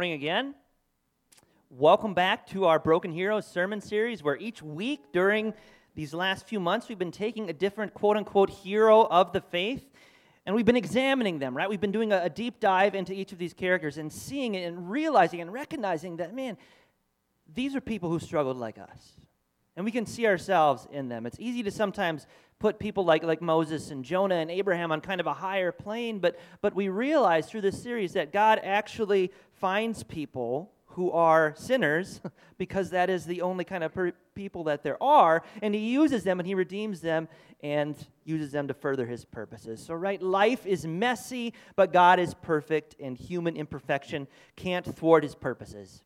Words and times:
Morning 0.00 0.14
again. 0.14 0.54
Welcome 1.68 2.14
back 2.14 2.46
to 2.52 2.64
our 2.64 2.78
Broken 2.78 3.12
Heroes 3.12 3.46
sermon 3.46 3.82
series, 3.82 4.22
where 4.22 4.38
each 4.38 4.62
week 4.62 5.12
during 5.12 5.52
these 5.94 6.14
last 6.14 6.48
few 6.48 6.58
months 6.58 6.88
we've 6.88 6.98
been 6.98 7.12
taking 7.12 7.50
a 7.50 7.52
different 7.52 7.92
quote 7.92 8.16
unquote 8.16 8.48
hero 8.48 9.02
of 9.02 9.34
the 9.34 9.42
faith 9.42 9.84
and 10.46 10.56
we've 10.56 10.64
been 10.64 10.74
examining 10.74 11.38
them, 11.38 11.54
right? 11.54 11.68
We've 11.68 11.82
been 11.82 11.92
doing 11.92 12.14
a, 12.14 12.22
a 12.22 12.30
deep 12.30 12.60
dive 12.60 12.94
into 12.94 13.12
each 13.12 13.32
of 13.32 13.36
these 13.36 13.52
characters 13.52 13.98
and 13.98 14.10
seeing 14.10 14.54
it 14.54 14.62
and 14.62 14.90
realizing 14.90 15.42
and 15.42 15.52
recognizing 15.52 16.16
that, 16.16 16.34
man, 16.34 16.56
these 17.54 17.76
are 17.76 17.80
people 17.82 18.08
who 18.08 18.18
struggled 18.18 18.56
like 18.56 18.78
us. 18.78 19.20
And 19.76 19.84
we 19.84 19.90
can 19.90 20.06
see 20.06 20.26
ourselves 20.26 20.88
in 20.90 21.10
them. 21.10 21.26
It's 21.26 21.38
easy 21.38 21.62
to 21.64 21.70
sometimes 21.70 22.26
put 22.58 22.78
people 22.78 23.04
like, 23.04 23.22
like 23.22 23.42
Moses 23.42 23.90
and 23.90 24.02
Jonah 24.02 24.36
and 24.36 24.50
Abraham 24.50 24.92
on 24.92 25.02
kind 25.02 25.20
of 25.20 25.26
a 25.26 25.34
higher 25.34 25.72
plane, 25.72 26.20
but, 26.20 26.38
but 26.60 26.74
we 26.74 26.88
realize 26.88 27.46
through 27.50 27.62
this 27.62 27.82
series 27.82 28.14
that 28.14 28.32
God 28.32 28.60
actually 28.62 29.32
finds 29.60 30.02
people 30.02 30.72
who 30.86 31.12
are 31.12 31.54
sinners 31.56 32.20
because 32.58 32.90
that 32.90 33.10
is 33.10 33.26
the 33.26 33.42
only 33.42 33.64
kind 33.64 33.84
of 33.84 33.92
per- 33.92 34.12
people 34.34 34.64
that 34.64 34.82
there 34.82 35.00
are 35.02 35.42
and 35.62 35.74
he 35.74 35.90
uses 35.90 36.24
them 36.24 36.40
and 36.40 36.46
he 36.46 36.54
redeems 36.54 37.00
them 37.00 37.28
and 37.62 38.06
uses 38.24 38.52
them 38.52 38.66
to 38.66 38.74
further 38.74 39.06
his 39.06 39.24
purposes. 39.24 39.84
So 39.84 39.94
right 39.94 40.20
life 40.20 40.66
is 40.66 40.86
messy 40.86 41.52
but 41.76 41.92
god 41.92 42.18
is 42.18 42.34
perfect 42.34 42.96
and 42.98 43.16
human 43.16 43.56
imperfection 43.56 44.26
can't 44.56 44.86
thwart 44.96 45.22
his 45.22 45.34
purposes. 45.34 46.02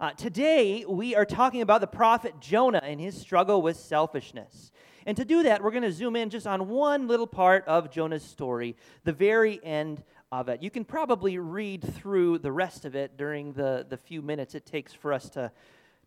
Uh, 0.00 0.10
today 0.12 0.84
we 0.88 1.14
are 1.14 1.26
talking 1.26 1.60
about 1.60 1.80
the 1.80 1.86
prophet 1.86 2.34
jonah 2.40 2.82
and 2.82 3.00
his 3.00 3.16
struggle 3.16 3.62
with 3.62 3.76
selfishness. 3.76 4.72
And 5.06 5.16
to 5.18 5.24
do 5.26 5.42
that 5.42 5.62
we're 5.62 5.70
going 5.70 5.82
to 5.82 5.92
zoom 5.92 6.16
in 6.16 6.30
just 6.30 6.46
on 6.46 6.68
one 6.68 7.06
little 7.06 7.26
part 7.26 7.66
of 7.68 7.90
jonah's 7.90 8.24
story 8.24 8.76
the 9.04 9.12
very 9.12 9.60
end 9.62 10.02
of 10.40 10.48
it. 10.48 10.62
You 10.62 10.70
can 10.70 10.84
probably 10.84 11.38
read 11.38 11.84
through 11.94 12.38
the 12.38 12.50
rest 12.50 12.84
of 12.84 12.96
it 12.96 13.16
during 13.16 13.52
the, 13.52 13.86
the 13.88 13.96
few 13.96 14.20
minutes 14.20 14.56
it 14.56 14.66
takes 14.66 14.92
for 14.92 15.12
us 15.12 15.30
to, 15.30 15.52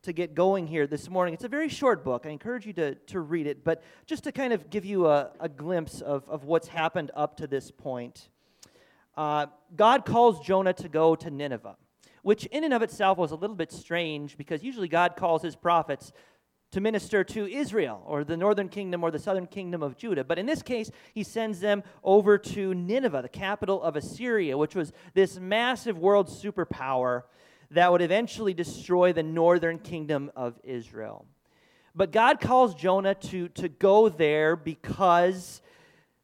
to 0.01 0.11
get 0.11 0.35
going 0.35 0.67
here 0.67 0.85
this 0.85 1.09
morning. 1.09 1.33
It's 1.33 1.45
a 1.45 1.49
very 1.49 1.69
short 1.69 2.03
book. 2.03 2.25
I 2.25 2.29
encourage 2.29 2.65
you 2.65 2.73
to, 2.73 2.95
to 2.95 3.21
read 3.21 3.47
it, 3.47 3.63
but 3.63 3.81
just 4.05 4.25
to 4.25 4.33
kind 4.33 4.51
of 4.51 4.69
give 4.69 4.83
you 4.83 5.07
a, 5.07 5.31
a 5.39 5.47
glimpse 5.47 6.01
of, 6.01 6.27
of 6.27 6.43
what's 6.43 6.67
happened 6.67 7.09
up 7.15 7.37
to 7.37 7.47
this 7.47 7.71
point. 7.71 8.27
Uh, 9.15 9.45
God 9.75 10.05
calls 10.05 10.45
Jonah 10.45 10.73
to 10.73 10.89
go 10.89 11.15
to 11.15 11.31
Nineveh, 11.31 11.77
which 12.21 12.45
in 12.47 12.65
and 12.65 12.73
of 12.73 12.81
itself 12.81 13.17
was 13.17 13.31
a 13.31 13.35
little 13.35 13.55
bit 13.55 13.71
strange 13.71 14.37
because 14.37 14.61
usually 14.61 14.89
God 14.89 15.15
calls 15.15 15.41
his 15.41 15.55
prophets 15.55 16.11
to 16.71 16.81
minister 16.81 17.23
to 17.23 17.47
Israel 17.47 18.03
or 18.05 18.23
the 18.23 18.37
northern 18.37 18.69
kingdom 18.69 19.03
or 19.03 19.11
the 19.11 19.19
southern 19.19 19.47
kingdom 19.47 19.81
of 19.81 19.97
Judah. 19.97 20.23
But 20.23 20.37
in 20.37 20.45
this 20.45 20.61
case, 20.61 20.91
he 21.13 21.23
sends 21.23 21.59
them 21.59 21.83
over 22.03 22.37
to 22.37 22.73
Nineveh, 22.73 23.21
the 23.21 23.29
capital 23.29 23.81
of 23.81 23.95
Assyria, 23.95 24.57
which 24.57 24.75
was 24.75 24.91
this 25.13 25.39
massive 25.39 25.97
world 25.97 26.27
superpower 26.27 27.23
that 27.71 27.91
would 27.91 28.01
eventually 28.01 28.53
destroy 28.53 29.13
the 29.13 29.23
northern 29.23 29.79
kingdom 29.79 30.31
of 30.35 30.55
Israel. 30.63 31.25
But 31.95 32.11
God 32.11 32.39
calls 32.39 32.75
Jonah 32.75 33.15
to, 33.15 33.47
to 33.49 33.69
go 33.69 34.07
there 34.07 34.55
because 34.55 35.61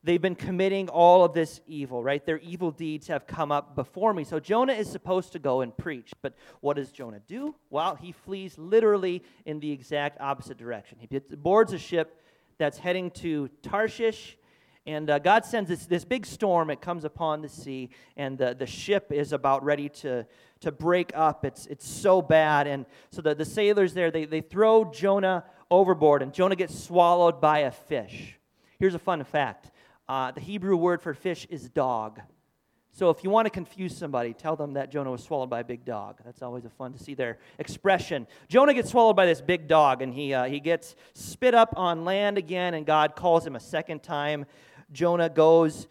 they've 0.03 0.21
been 0.21 0.35
committing 0.35 0.89
all 0.89 1.23
of 1.23 1.33
this 1.33 1.61
evil, 1.65 2.03
right? 2.03 2.25
Their 2.25 2.39
evil 2.39 2.71
deeds 2.71 3.07
have 3.07 3.25
come 3.25 3.51
up 3.51 3.75
before 3.75 4.13
me. 4.13 4.23
So 4.23 4.39
Jonah 4.39 4.73
is 4.73 4.89
supposed 4.89 5.31
to 5.33 5.39
go 5.39 5.61
and 5.61 5.75
preach. 5.75 6.11
But 6.21 6.33
what 6.61 6.75
does 6.75 6.91
Jonah 6.91 7.21
do? 7.25 7.55
Well, 7.69 7.95
he 7.95 8.11
flees 8.11 8.57
literally 8.57 9.23
in 9.45 9.59
the 9.59 9.71
exact 9.71 10.19
opposite 10.19 10.57
direction. 10.57 10.97
He 10.99 11.19
boards 11.35 11.73
a 11.73 11.79
ship 11.79 12.21
that's 12.57 12.77
heading 12.77 13.11
to 13.11 13.49
Tarshish. 13.61 14.37
And 14.85 15.09
uh, 15.09 15.19
God 15.19 15.45
sends 15.45 15.69
this, 15.69 15.85
this 15.85 16.03
big 16.03 16.25
storm. 16.25 16.69
It 16.69 16.81
comes 16.81 17.05
upon 17.05 17.41
the 17.41 17.47
sea, 17.47 17.89
and 18.17 18.37
the, 18.37 18.53
the 18.53 18.65
ship 18.65 19.13
is 19.13 19.31
about 19.31 19.63
ready 19.63 19.87
to, 19.87 20.25
to 20.59 20.71
break 20.73 21.13
up. 21.15 21.45
It's, 21.45 21.67
it's 21.67 21.87
so 21.87 22.21
bad. 22.21 22.67
And 22.67 22.85
so 23.09 23.21
the, 23.21 23.33
the 23.33 23.45
sailors 23.45 23.93
there, 23.93 24.11
they, 24.11 24.25
they 24.25 24.41
throw 24.41 24.83
Jonah 24.83 25.45
overboard, 25.71 26.21
and 26.21 26.33
Jonah 26.33 26.57
gets 26.57 26.77
swallowed 26.77 27.39
by 27.39 27.59
a 27.59 27.71
fish. 27.71 28.37
Here's 28.77 28.93
a 28.93 28.99
fun 28.99 29.23
fact 29.23 29.71
uh, 30.07 30.31
the 30.31 30.41
Hebrew 30.41 30.75
word 30.75 31.01
for 31.01 31.13
fish 31.13 31.47
is 31.49 31.69
dog. 31.69 32.19
So 32.91 33.09
if 33.09 33.23
you 33.23 33.31
want 33.31 33.47
to 33.47 33.49
confuse 33.49 33.97
somebody, 33.97 34.33
tell 34.33 34.55
them 34.55 34.73
that 34.73 34.91
Jonah 34.91 35.09
was 35.09 35.23
swallowed 35.23 35.49
by 35.49 35.61
a 35.61 35.63
big 35.63 35.83
dog. 35.83 36.19
That's 36.23 36.43
always 36.43 36.63
a 36.65 36.69
fun 36.69 36.93
to 36.93 36.99
see 36.99 37.15
their 37.15 37.39
expression. 37.57 38.27
Jonah 38.49 38.73
gets 38.73 38.91
swallowed 38.91 39.15
by 39.15 39.25
this 39.25 39.41
big 39.41 39.67
dog, 39.67 40.03
and 40.03 40.13
he, 40.13 40.33
uh, 40.33 40.43
he 40.43 40.59
gets 40.59 40.95
spit 41.15 41.55
up 41.55 41.73
on 41.75 42.05
land 42.05 42.37
again, 42.37 42.75
and 42.75 42.85
God 42.85 43.15
calls 43.15 43.47
him 43.47 43.55
a 43.55 43.59
second 43.59 44.03
time. 44.03 44.45
Jonah 44.91 45.29
goes 45.29 45.87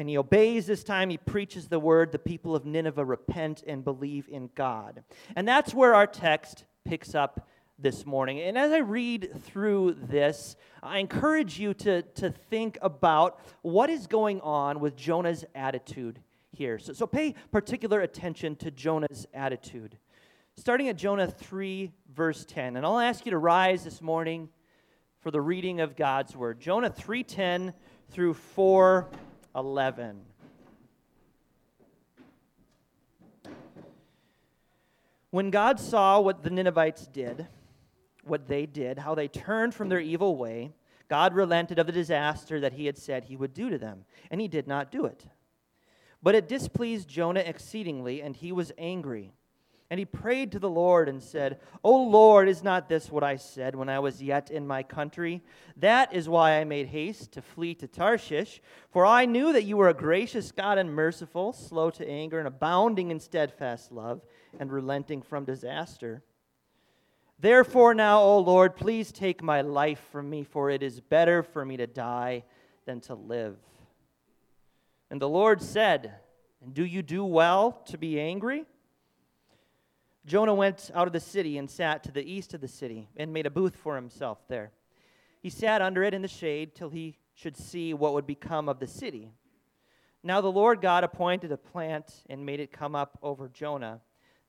and 0.00 0.08
he 0.08 0.16
obeys 0.16 0.66
this 0.66 0.82
time. 0.82 1.10
He 1.10 1.18
preaches 1.18 1.68
the 1.68 1.78
word. 1.78 2.10
The 2.10 2.18
people 2.18 2.56
of 2.56 2.64
Nineveh 2.64 3.04
repent 3.04 3.62
and 3.66 3.84
believe 3.84 4.28
in 4.30 4.48
God. 4.54 5.02
And 5.36 5.46
that's 5.46 5.74
where 5.74 5.94
our 5.94 6.06
text 6.06 6.64
picks 6.86 7.14
up 7.14 7.46
this 7.80 8.04
morning. 8.04 8.40
And 8.40 8.58
as 8.58 8.72
I 8.72 8.78
read 8.78 9.30
through 9.44 9.96
this, 10.02 10.56
I 10.82 10.98
encourage 10.98 11.58
you 11.58 11.74
to, 11.74 12.02
to 12.02 12.30
think 12.30 12.78
about 12.82 13.40
what 13.62 13.90
is 13.90 14.06
going 14.06 14.40
on 14.40 14.80
with 14.80 14.96
Jonah's 14.96 15.44
attitude 15.54 16.20
here. 16.52 16.78
So, 16.78 16.92
so 16.92 17.06
pay 17.06 17.34
particular 17.50 18.00
attention 18.00 18.56
to 18.56 18.70
Jonah's 18.70 19.26
attitude. 19.32 19.96
Starting 20.56 20.88
at 20.88 20.96
Jonah 20.96 21.26
3, 21.26 21.90
verse 22.14 22.44
10. 22.44 22.76
And 22.76 22.84
I'll 22.84 22.98
ask 22.98 23.24
you 23.24 23.30
to 23.30 23.38
rise 23.38 23.84
this 23.84 24.02
morning 24.02 24.48
for 25.20 25.30
the 25.30 25.40
reading 25.40 25.80
of 25.80 25.96
God's 25.96 26.34
word. 26.34 26.60
Jonah 26.60 26.90
3:10 26.90 27.74
through 28.08 28.34
4:11. 28.34 30.24
When 35.30 35.50
God 35.50 35.78
saw 35.78 36.20
what 36.20 36.42
the 36.42 36.50
Ninevites 36.50 37.06
did, 37.06 37.46
what 38.24 38.48
they 38.48 38.66
did, 38.66 38.98
how 38.98 39.14
they 39.14 39.28
turned 39.28 39.74
from 39.74 39.88
their 39.88 40.00
evil 40.00 40.36
way, 40.36 40.72
God 41.08 41.34
relented 41.34 41.78
of 41.78 41.86
the 41.86 41.92
disaster 41.92 42.60
that 42.60 42.74
he 42.74 42.86
had 42.86 42.96
said 42.96 43.24
he 43.24 43.36
would 43.36 43.52
do 43.52 43.68
to 43.68 43.78
them, 43.78 44.04
and 44.30 44.40
he 44.40 44.48
did 44.48 44.68
not 44.68 44.92
do 44.92 45.06
it. 45.06 45.26
But 46.22 46.34
it 46.34 46.48
displeased 46.48 47.08
Jonah 47.08 47.40
exceedingly, 47.40 48.22
and 48.22 48.36
he 48.36 48.52
was 48.52 48.72
angry. 48.78 49.32
And 49.90 49.98
he 49.98 50.04
prayed 50.04 50.52
to 50.52 50.60
the 50.60 50.70
Lord 50.70 51.08
and 51.08 51.20
said, 51.20 51.58
O 51.82 51.96
Lord, 52.04 52.48
is 52.48 52.62
not 52.62 52.88
this 52.88 53.10
what 53.10 53.24
I 53.24 53.34
said 53.34 53.74
when 53.74 53.88
I 53.88 53.98
was 53.98 54.22
yet 54.22 54.48
in 54.48 54.64
my 54.64 54.84
country? 54.84 55.42
That 55.76 56.14
is 56.14 56.28
why 56.28 56.60
I 56.60 56.64
made 56.64 56.86
haste 56.86 57.32
to 57.32 57.42
flee 57.42 57.74
to 57.74 57.88
Tarshish, 57.88 58.62
for 58.92 59.04
I 59.04 59.24
knew 59.24 59.52
that 59.52 59.64
you 59.64 59.76
were 59.76 59.88
a 59.88 59.94
gracious 59.94 60.52
God 60.52 60.78
and 60.78 60.94
merciful, 60.94 61.52
slow 61.52 61.90
to 61.90 62.08
anger, 62.08 62.38
and 62.38 62.46
abounding 62.46 63.10
in 63.10 63.18
steadfast 63.18 63.90
love, 63.90 64.22
and 64.60 64.70
relenting 64.70 65.22
from 65.22 65.44
disaster. 65.44 66.22
Therefore, 67.40 67.94
now, 67.94 68.20
O 68.20 68.38
Lord, 68.38 68.76
please 68.76 69.10
take 69.10 69.42
my 69.42 69.62
life 69.62 70.02
from 70.12 70.28
me, 70.28 70.44
for 70.44 70.68
it 70.68 70.82
is 70.82 71.00
better 71.00 71.42
for 71.42 71.64
me 71.64 71.78
to 71.78 71.86
die 71.86 72.44
than 72.84 73.00
to 73.02 73.14
live. 73.14 73.56
And 75.10 75.22
the 75.22 75.28
Lord 75.28 75.62
said, 75.62 76.12
And 76.62 76.74
Do 76.74 76.84
you 76.84 77.02
do 77.02 77.24
well 77.24 77.80
to 77.86 77.96
be 77.96 78.20
angry? 78.20 78.66
Jonah 80.26 80.54
went 80.54 80.90
out 80.94 81.06
of 81.06 81.14
the 81.14 81.20
city 81.20 81.56
and 81.56 81.70
sat 81.70 82.04
to 82.04 82.12
the 82.12 82.22
east 82.22 82.52
of 82.52 82.60
the 82.60 82.68
city 82.68 83.08
and 83.16 83.32
made 83.32 83.46
a 83.46 83.50
booth 83.50 83.74
for 83.74 83.96
himself 83.96 84.46
there. 84.48 84.70
He 85.40 85.48
sat 85.48 85.80
under 85.80 86.02
it 86.02 86.12
in 86.12 86.20
the 86.20 86.28
shade 86.28 86.74
till 86.74 86.90
he 86.90 87.16
should 87.34 87.56
see 87.56 87.94
what 87.94 88.12
would 88.12 88.26
become 88.26 88.68
of 88.68 88.80
the 88.80 88.86
city. 88.86 89.32
Now 90.22 90.42
the 90.42 90.52
Lord 90.52 90.82
God 90.82 91.04
appointed 91.04 91.50
a 91.52 91.56
plant 91.56 92.22
and 92.28 92.44
made 92.44 92.60
it 92.60 92.70
come 92.70 92.94
up 92.94 93.18
over 93.22 93.48
Jonah 93.48 94.02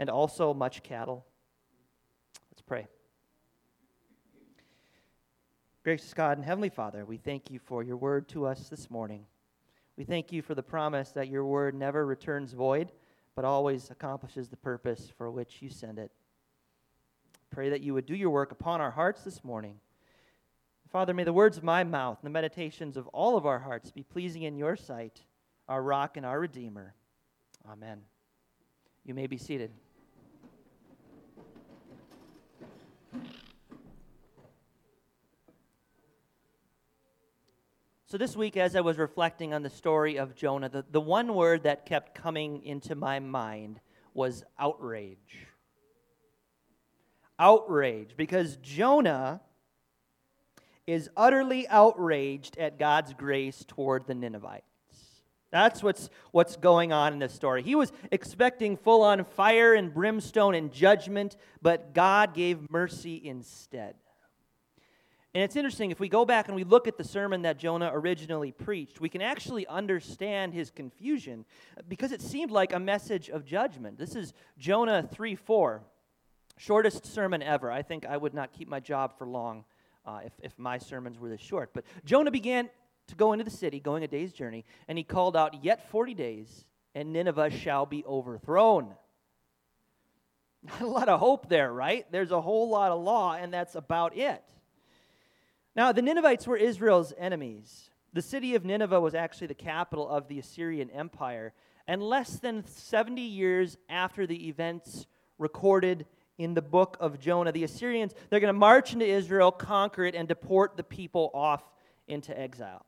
And 0.00 0.08
also 0.08 0.54
much 0.54 0.82
cattle. 0.82 1.26
Let's 2.50 2.62
pray. 2.62 2.88
Gracious 5.84 6.14
God 6.14 6.38
and 6.38 6.44
Heavenly 6.44 6.70
Father, 6.70 7.04
we 7.04 7.18
thank 7.18 7.50
you 7.50 7.58
for 7.58 7.82
your 7.82 7.98
word 7.98 8.26
to 8.30 8.46
us 8.46 8.70
this 8.70 8.90
morning. 8.90 9.26
We 9.98 10.04
thank 10.04 10.32
you 10.32 10.40
for 10.40 10.54
the 10.54 10.62
promise 10.62 11.10
that 11.10 11.28
your 11.28 11.44
word 11.44 11.74
never 11.74 12.06
returns 12.06 12.54
void, 12.54 12.92
but 13.36 13.44
always 13.44 13.90
accomplishes 13.90 14.48
the 14.48 14.56
purpose 14.56 15.12
for 15.18 15.30
which 15.30 15.60
you 15.60 15.68
send 15.68 15.98
it. 15.98 16.10
Pray 17.50 17.68
that 17.68 17.82
you 17.82 17.92
would 17.92 18.06
do 18.06 18.16
your 18.16 18.30
work 18.30 18.52
upon 18.52 18.80
our 18.80 18.90
hearts 18.90 19.22
this 19.22 19.44
morning. 19.44 19.76
Father, 20.90 21.12
may 21.12 21.24
the 21.24 21.32
words 21.32 21.58
of 21.58 21.62
my 21.62 21.84
mouth 21.84 22.18
and 22.22 22.26
the 22.26 22.32
meditations 22.32 22.96
of 22.96 23.06
all 23.08 23.36
of 23.36 23.44
our 23.44 23.58
hearts 23.58 23.90
be 23.90 24.02
pleasing 24.02 24.42
in 24.42 24.56
your 24.56 24.76
sight, 24.76 25.20
our 25.68 25.82
rock 25.82 26.16
and 26.16 26.24
our 26.24 26.40
redeemer. 26.40 26.94
Amen. 27.70 28.00
You 29.04 29.12
may 29.12 29.26
be 29.26 29.36
seated. 29.36 29.72
So, 38.10 38.18
this 38.18 38.36
week, 38.36 38.56
as 38.56 38.74
I 38.74 38.80
was 38.80 38.98
reflecting 38.98 39.54
on 39.54 39.62
the 39.62 39.70
story 39.70 40.18
of 40.18 40.34
Jonah, 40.34 40.68
the, 40.68 40.84
the 40.90 41.00
one 41.00 41.32
word 41.32 41.62
that 41.62 41.86
kept 41.86 42.12
coming 42.12 42.60
into 42.64 42.96
my 42.96 43.20
mind 43.20 43.78
was 44.14 44.42
outrage. 44.58 45.46
Outrage, 47.38 48.14
because 48.16 48.56
Jonah 48.56 49.40
is 50.88 51.08
utterly 51.16 51.68
outraged 51.68 52.58
at 52.58 52.80
God's 52.80 53.14
grace 53.14 53.64
toward 53.68 54.08
the 54.08 54.14
Ninevites. 54.16 54.64
That's 55.52 55.80
what's, 55.80 56.10
what's 56.32 56.56
going 56.56 56.92
on 56.92 57.12
in 57.12 57.20
this 57.20 57.32
story. 57.32 57.62
He 57.62 57.76
was 57.76 57.92
expecting 58.10 58.76
full 58.76 59.02
on 59.02 59.22
fire 59.22 59.72
and 59.72 59.94
brimstone 59.94 60.56
and 60.56 60.72
judgment, 60.72 61.36
but 61.62 61.94
God 61.94 62.34
gave 62.34 62.68
mercy 62.72 63.20
instead. 63.24 63.94
And 65.32 65.44
it's 65.44 65.54
interesting, 65.54 65.92
if 65.92 66.00
we 66.00 66.08
go 66.08 66.24
back 66.24 66.48
and 66.48 66.56
we 66.56 66.64
look 66.64 66.88
at 66.88 66.98
the 66.98 67.04
sermon 67.04 67.42
that 67.42 67.56
Jonah 67.56 67.90
originally 67.92 68.50
preached, 68.50 69.00
we 69.00 69.08
can 69.08 69.22
actually 69.22 69.64
understand 69.68 70.52
his 70.52 70.72
confusion 70.72 71.44
because 71.88 72.10
it 72.10 72.20
seemed 72.20 72.50
like 72.50 72.72
a 72.72 72.80
message 72.80 73.28
of 73.28 73.44
judgment. 73.44 73.96
This 73.96 74.16
is 74.16 74.32
Jonah 74.58 75.08
3 75.12 75.36
4, 75.36 75.82
shortest 76.56 77.06
sermon 77.06 77.44
ever. 77.44 77.70
I 77.70 77.82
think 77.82 78.04
I 78.04 78.16
would 78.16 78.34
not 78.34 78.52
keep 78.52 78.66
my 78.68 78.80
job 78.80 79.16
for 79.16 79.26
long 79.26 79.64
uh, 80.04 80.20
if, 80.24 80.32
if 80.42 80.58
my 80.58 80.78
sermons 80.78 81.20
were 81.20 81.28
this 81.28 81.40
short. 81.40 81.70
But 81.74 81.84
Jonah 82.04 82.32
began 82.32 82.68
to 83.06 83.14
go 83.14 83.32
into 83.32 83.44
the 83.44 83.50
city, 83.50 83.78
going 83.78 84.02
a 84.02 84.08
day's 84.08 84.32
journey, 84.32 84.64
and 84.88 84.98
he 84.98 85.04
called 85.04 85.36
out, 85.36 85.62
Yet 85.62 85.88
40 85.90 86.14
days, 86.14 86.64
and 86.92 87.12
Nineveh 87.12 87.50
shall 87.50 87.86
be 87.86 88.04
overthrown. 88.04 88.94
Not 90.64 90.80
a 90.80 90.86
lot 90.86 91.08
of 91.08 91.20
hope 91.20 91.48
there, 91.48 91.72
right? 91.72 92.04
There's 92.10 92.32
a 92.32 92.40
whole 92.40 92.68
lot 92.68 92.90
of 92.90 93.00
law, 93.00 93.34
and 93.34 93.54
that's 93.54 93.76
about 93.76 94.16
it. 94.16 94.42
Now, 95.76 95.92
the 95.92 96.02
Ninevites 96.02 96.46
were 96.46 96.56
Israel's 96.56 97.12
enemies. 97.16 97.90
The 98.12 98.22
city 98.22 98.54
of 98.54 98.64
Nineveh 98.64 99.00
was 99.00 99.14
actually 99.14 99.46
the 99.46 99.54
capital 99.54 100.08
of 100.08 100.26
the 100.26 100.38
Assyrian 100.38 100.90
Empire. 100.90 101.52
And 101.86 102.02
less 102.02 102.38
than 102.38 102.66
70 102.66 103.20
years 103.20 103.76
after 103.88 104.26
the 104.26 104.48
events 104.48 105.06
recorded 105.38 106.06
in 106.38 106.54
the 106.54 106.62
book 106.62 106.96
of 107.00 107.20
Jonah, 107.20 107.52
the 107.52 107.64
Assyrians, 107.64 108.14
they're 108.28 108.40
going 108.40 108.52
to 108.52 108.58
march 108.58 108.92
into 108.92 109.06
Israel, 109.06 109.52
conquer 109.52 110.04
it, 110.04 110.14
and 110.14 110.26
deport 110.26 110.76
the 110.76 110.82
people 110.82 111.30
off 111.34 111.62
into 112.08 112.38
exile. 112.38 112.84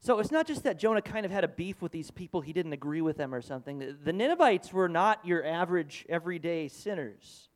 So 0.00 0.18
it's 0.18 0.30
not 0.30 0.46
just 0.46 0.64
that 0.64 0.78
Jonah 0.78 1.00
kind 1.00 1.24
of 1.24 1.32
had 1.32 1.44
a 1.44 1.48
beef 1.48 1.80
with 1.80 1.92
these 1.92 2.10
people, 2.10 2.42
he 2.42 2.52
didn't 2.52 2.74
agree 2.74 3.00
with 3.00 3.16
them 3.16 3.34
or 3.34 3.40
something. 3.40 3.96
The 4.04 4.12
Ninevites 4.12 4.70
were 4.70 4.88
not 4.88 5.24
your 5.24 5.42
average, 5.44 6.04
everyday 6.10 6.68
sinners. 6.68 7.48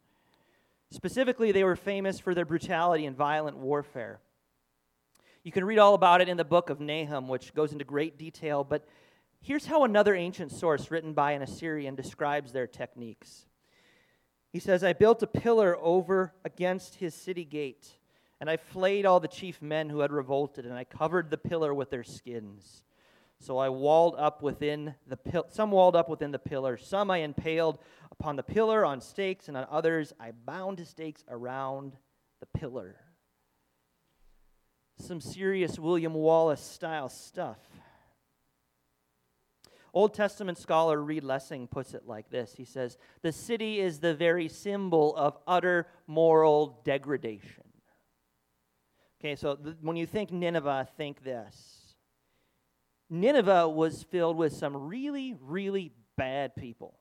Specifically, 0.90 1.52
they 1.52 1.64
were 1.64 1.76
famous 1.76 2.18
for 2.18 2.34
their 2.34 2.46
brutality 2.46 3.04
and 3.04 3.14
violent 3.14 3.58
warfare. 3.58 4.20
You 5.48 5.52
can 5.52 5.64
read 5.64 5.78
all 5.78 5.94
about 5.94 6.20
it 6.20 6.28
in 6.28 6.36
the 6.36 6.44
book 6.44 6.68
of 6.68 6.78
Nahum, 6.78 7.26
which 7.26 7.54
goes 7.54 7.72
into 7.72 7.82
great 7.82 8.18
detail, 8.18 8.64
but 8.64 8.84
here's 9.40 9.64
how 9.64 9.84
another 9.84 10.14
ancient 10.14 10.52
source 10.52 10.90
written 10.90 11.14
by 11.14 11.32
an 11.32 11.40
Assyrian 11.40 11.94
describes 11.94 12.52
their 12.52 12.66
techniques. 12.66 13.46
He 14.52 14.58
says, 14.58 14.84
I 14.84 14.92
built 14.92 15.22
a 15.22 15.26
pillar 15.26 15.78
over 15.80 16.34
against 16.44 16.96
his 16.96 17.14
city 17.14 17.46
gate, 17.46 17.96
and 18.42 18.50
I 18.50 18.58
flayed 18.58 19.06
all 19.06 19.20
the 19.20 19.26
chief 19.26 19.62
men 19.62 19.88
who 19.88 20.00
had 20.00 20.12
revolted, 20.12 20.66
and 20.66 20.74
I 20.74 20.84
covered 20.84 21.30
the 21.30 21.38
pillar 21.38 21.72
with 21.72 21.88
their 21.88 22.04
skins. 22.04 22.84
So 23.40 23.56
I 23.56 23.70
walled 23.70 24.16
up 24.18 24.42
within 24.42 24.96
the 25.06 25.16
pil- 25.16 25.46
some 25.48 25.70
walled 25.70 25.96
up 25.96 26.10
within 26.10 26.30
the 26.30 26.38
pillar, 26.38 26.76
some 26.76 27.10
I 27.10 27.20
impaled 27.20 27.78
upon 28.12 28.36
the 28.36 28.42
pillar 28.42 28.84
on 28.84 29.00
stakes, 29.00 29.48
and 29.48 29.56
on 29.56 29.66
others 29.70 30.12
I 30.20 30.32
bound 30.32 30.86
stakes 30.86 31.24
around 31.26 31.96
the 32.40 32.46
pillar 32.58 32.96
some 34.98 35.20
serious 35.20 35.78
William 35.78 36.14
Wallace 36.14 36.60
style 36.60 37.08
stuff. 37.08 37.58
Old 39.94 40.14
Testament 40.14 40.58
scholar 40.58 41.00
Reed 41.00 41.24
Lessing 41.24 41.66
puts 41.66 41.94
it 41.94 42.06
like 42.06 42.30
this 42.30 42.54
He 42.56 42.64
says, 42.64 42.98
The 43.22 43.32
city 43.32 43.80
is 43.80 44.00
the 44.00 44.14
very 44.14 44.48
symbol 44.48 45.16
of 45.16 45.38
utter 45.46 45.86
moral 46.06 46.80
degradation. 46.84 47.64
Okay, 49.20 49.34
so 49.34 49.56
th- 49.56 49.76
when 49.80 49.96
you 49.96 50.06
think 50.06 50.30
Nineveh, 50.30 50.86
think 50.96 51.24
this. 51.24 51.94
Nineveh 53.10 53.68
was 53.68 54.04
filled 54.04 54.36
with 54.36 54.52
some 54.52 54.76
really, 54.76 55.34
really 55.40 55.92
bad 56.16 56.54
people. 56.54 56.98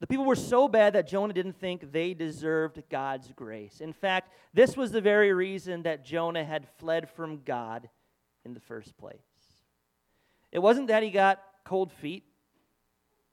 The 0.00 0.06
people 0.06 0.26
were 0.26 0.36
so 0.36 0.68
bad 0.68 0.92
that 0.92 1.08
Jonah 1.08 1.32
didn't 1.32 1.58
think 1.58 1.90
they 1.90 2.12
deserved 2.12 2.82
God's 2.90 3.32
grace. 3.34 3.80
In 3.80 3.92
fact, 3.92 4.30
this 4.52 4.76
was 4.76 4.90
the 4.92 5.00
very 5.00 5.32
reason 5.32 5.82
that 5.84 6.04
Jonah 6.04 6.44
had 6.44 6.68
fled 6.78 7.08
from 7.08 7.42
God 7.44 7.88
in 8.44 8.52
the 8.52 8.60
first 8.60 8.96
place. 8.98 9.16
It 10.52 10.58
wasn't 10.58 10.88
that 10.88 11.02
he 11.02 11.10
got 11.10 11.42
cold 11.64 11.92
feet. 11.92 12.24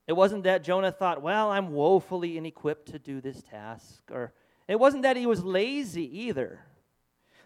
It 0.08 0.14
wasn't 0.14 0.44
that 0.44 0.64
Jonah 0.64 0.92
thought, 0.92 1.22
well, 1.22 1.52
I'm 1.52 1.72
woefully 1.72 2.38
inequipped 2.38 2.88
to 2.88 3.00
do 3.00 3.22
this 3.22 3.42
task. 3.44 4.02
Or 4.12 4.34
it 4.68 4.80
wasn't 4.80 5.04
that 5.04 5.18
he 5.18 5.26
was 5.26 5.44
lazy 5.44 6.22
either. 6.22 6.60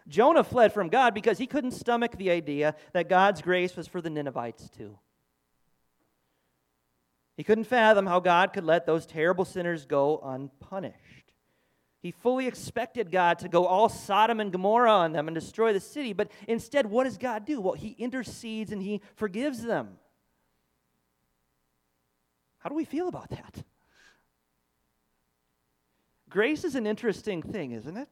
Jonah 0.08 0.44
fled 0.44 0.72
from 0.72 0.88
God 0.88 1.12
because 1.12 1.38
he 1.38 1.46
couldn't 1.46 1.72
stomach 1.72 2.16
the 2.16 2.30
idea 2.30 2.74
that 2.92 3.08
God's 3.08 3.42
grace 3.42 3.76
was 3.76 3.86
for 3.86 4.00
the 4.00 4.10
Ninevites 4.10 4.70
too. 4.70 4.98
He 7.38 7.44
couldn't 7.44 7.64
fathom 7.64 8.06
how 8.06 8.18
God 8.18 8.52
could 8.52 8.64
let 8.64 8.84
those 8.84 9.06
terrible 9.06 9.44
sinners 9.44 9.86
go 9.86 10.20
unpunished. 10.24 11.32
He 12.00 12.10
fully 12.10 12.48
expected 12.48 13.12
God 13.12 13.38
to 13.38 13.48
go 13.48 13.64
all 13.64 13.88
Sodom 13.88 14.40
and 14.40 14.50
Gomorrah 14.50 14.90
on 14.90 15.12
them 15.12 15.28
and 15.28 15.36
destroy 15.36 15.72
the 15.72 15.78
city, 15.78 16.12
but 16.12 16.32
instead, 16.48 16.86
what 16.86 17.04
does 17.04 17.16
God 17.16 17.46
do? 17.46 17.60
Well, 17.60 17.74
He 17.74 17.90
intercedes 17.90 18.72
and 18.72 18.82
He 18.82 19.02
forgives 19.14 19.62
them. 19.62 19.98
How 22.58 22.70
do 22.70 22.74
we 22.74 22.84
feel 22.84 23.06
about 23.06 23.30
that? 23.30 23.62
Grace 26.28 26.64
is 26.64 26.74
an 26.74 26.88
interesting 26.88 27.40
thing, 27.40 27.70
isn't 27.70 27.96
it? 27.96 28.08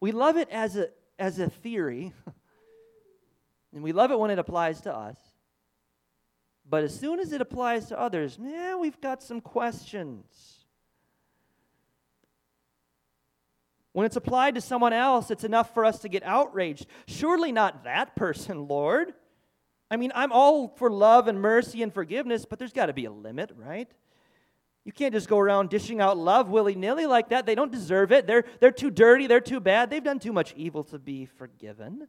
We 0.00 0.12
love 0.12 0.38
it 0.38 0.48
as 0.48 0.76
a, 0.76 0.88
as 1.18 1.38
a 1.38 1.50
theory, 1.50 2.14
and 3.74 3.82
we 3.82 3.92
love 3.92 4.10
it 4.12 4.18
when 4.18 4.30
it 4.30 4.38
applies 4.38 4.80
to 4.82 4.96
us. 4.96 5.18
But 6.70 6.84
as 6.84 6.98
soon 6.98 7.18
as 7.18 7.32
it 7.32 7.40
applies 7.40 7.86
to 7.86 7.98
others, 7.98 8.38
yeah, 8.40 8.76
we've 8.76 9.00
got 9.00 9.24
some 9.24 9.40
questions. 9.40 10.24
When 13.92 14.06
it's 14.06 14.14
applied 14.14 14.54
to 14.54 14.60
someone 14.60 14.92
else, 14.92 15.32
it's 15.32 15.42
enough 15.42 15.74
for 15.74 15.84
us 15.84 15.98
to 16.00 16.08
get 16.08 16.22
outraged. 16.22 16.86
Surely 17.08 17.50
not 17.50 17.82
that 17.82 18.14
person, 18.14 18.68
Lord. 18.68 19.12
I 19.90 19.96
mean, 19.96 20.12
I'm 20.14 20.30
all 20.30 20.68
for 20.68 20.88
love 20.88 21.26
and 21.26 21.40
mercy 21.40 21.82
and 21.82 21.92
forgiveness, 21.92 22.46
but 22.48 22.60
there's 22.60 22.72
got 22.72 22.86
to 22.86 22.92
be 22.92 23.06
a 23.06 23.10
limit, 23.10 23.50
right? 23.56 23.90
You 24.84 24.92
can't 24.92 25.12
just 25.12 25.28
go 25.28 25.40
around 25.40 25.70
dishing 25.70 26.00
out 26.00 26.16
love 26.16 26.48
willy 26.48 26.76
nilly 26.76 27.06
like 27.06 27.30
that. 27.30 27.46
They 27.46 27.56
don't 27.56 27.72
deserve 27.72 28.12
it. 28.12 28.28
They're, 28.28 28.44
they're 28.60 28.70
too 28.70 28.90
dirty. 28.90 29.26
They're 29.26 29.40
too 29.40 29.58
bad. 29.58 29.90
They've 29.90 30.02
done 30.02 30.20
too 30.20 30.32
much 30.32 30.54
evil 30.56 30.84
to 30.84 31.00
be 31.00 31.26
forgiven. 31.26 32.06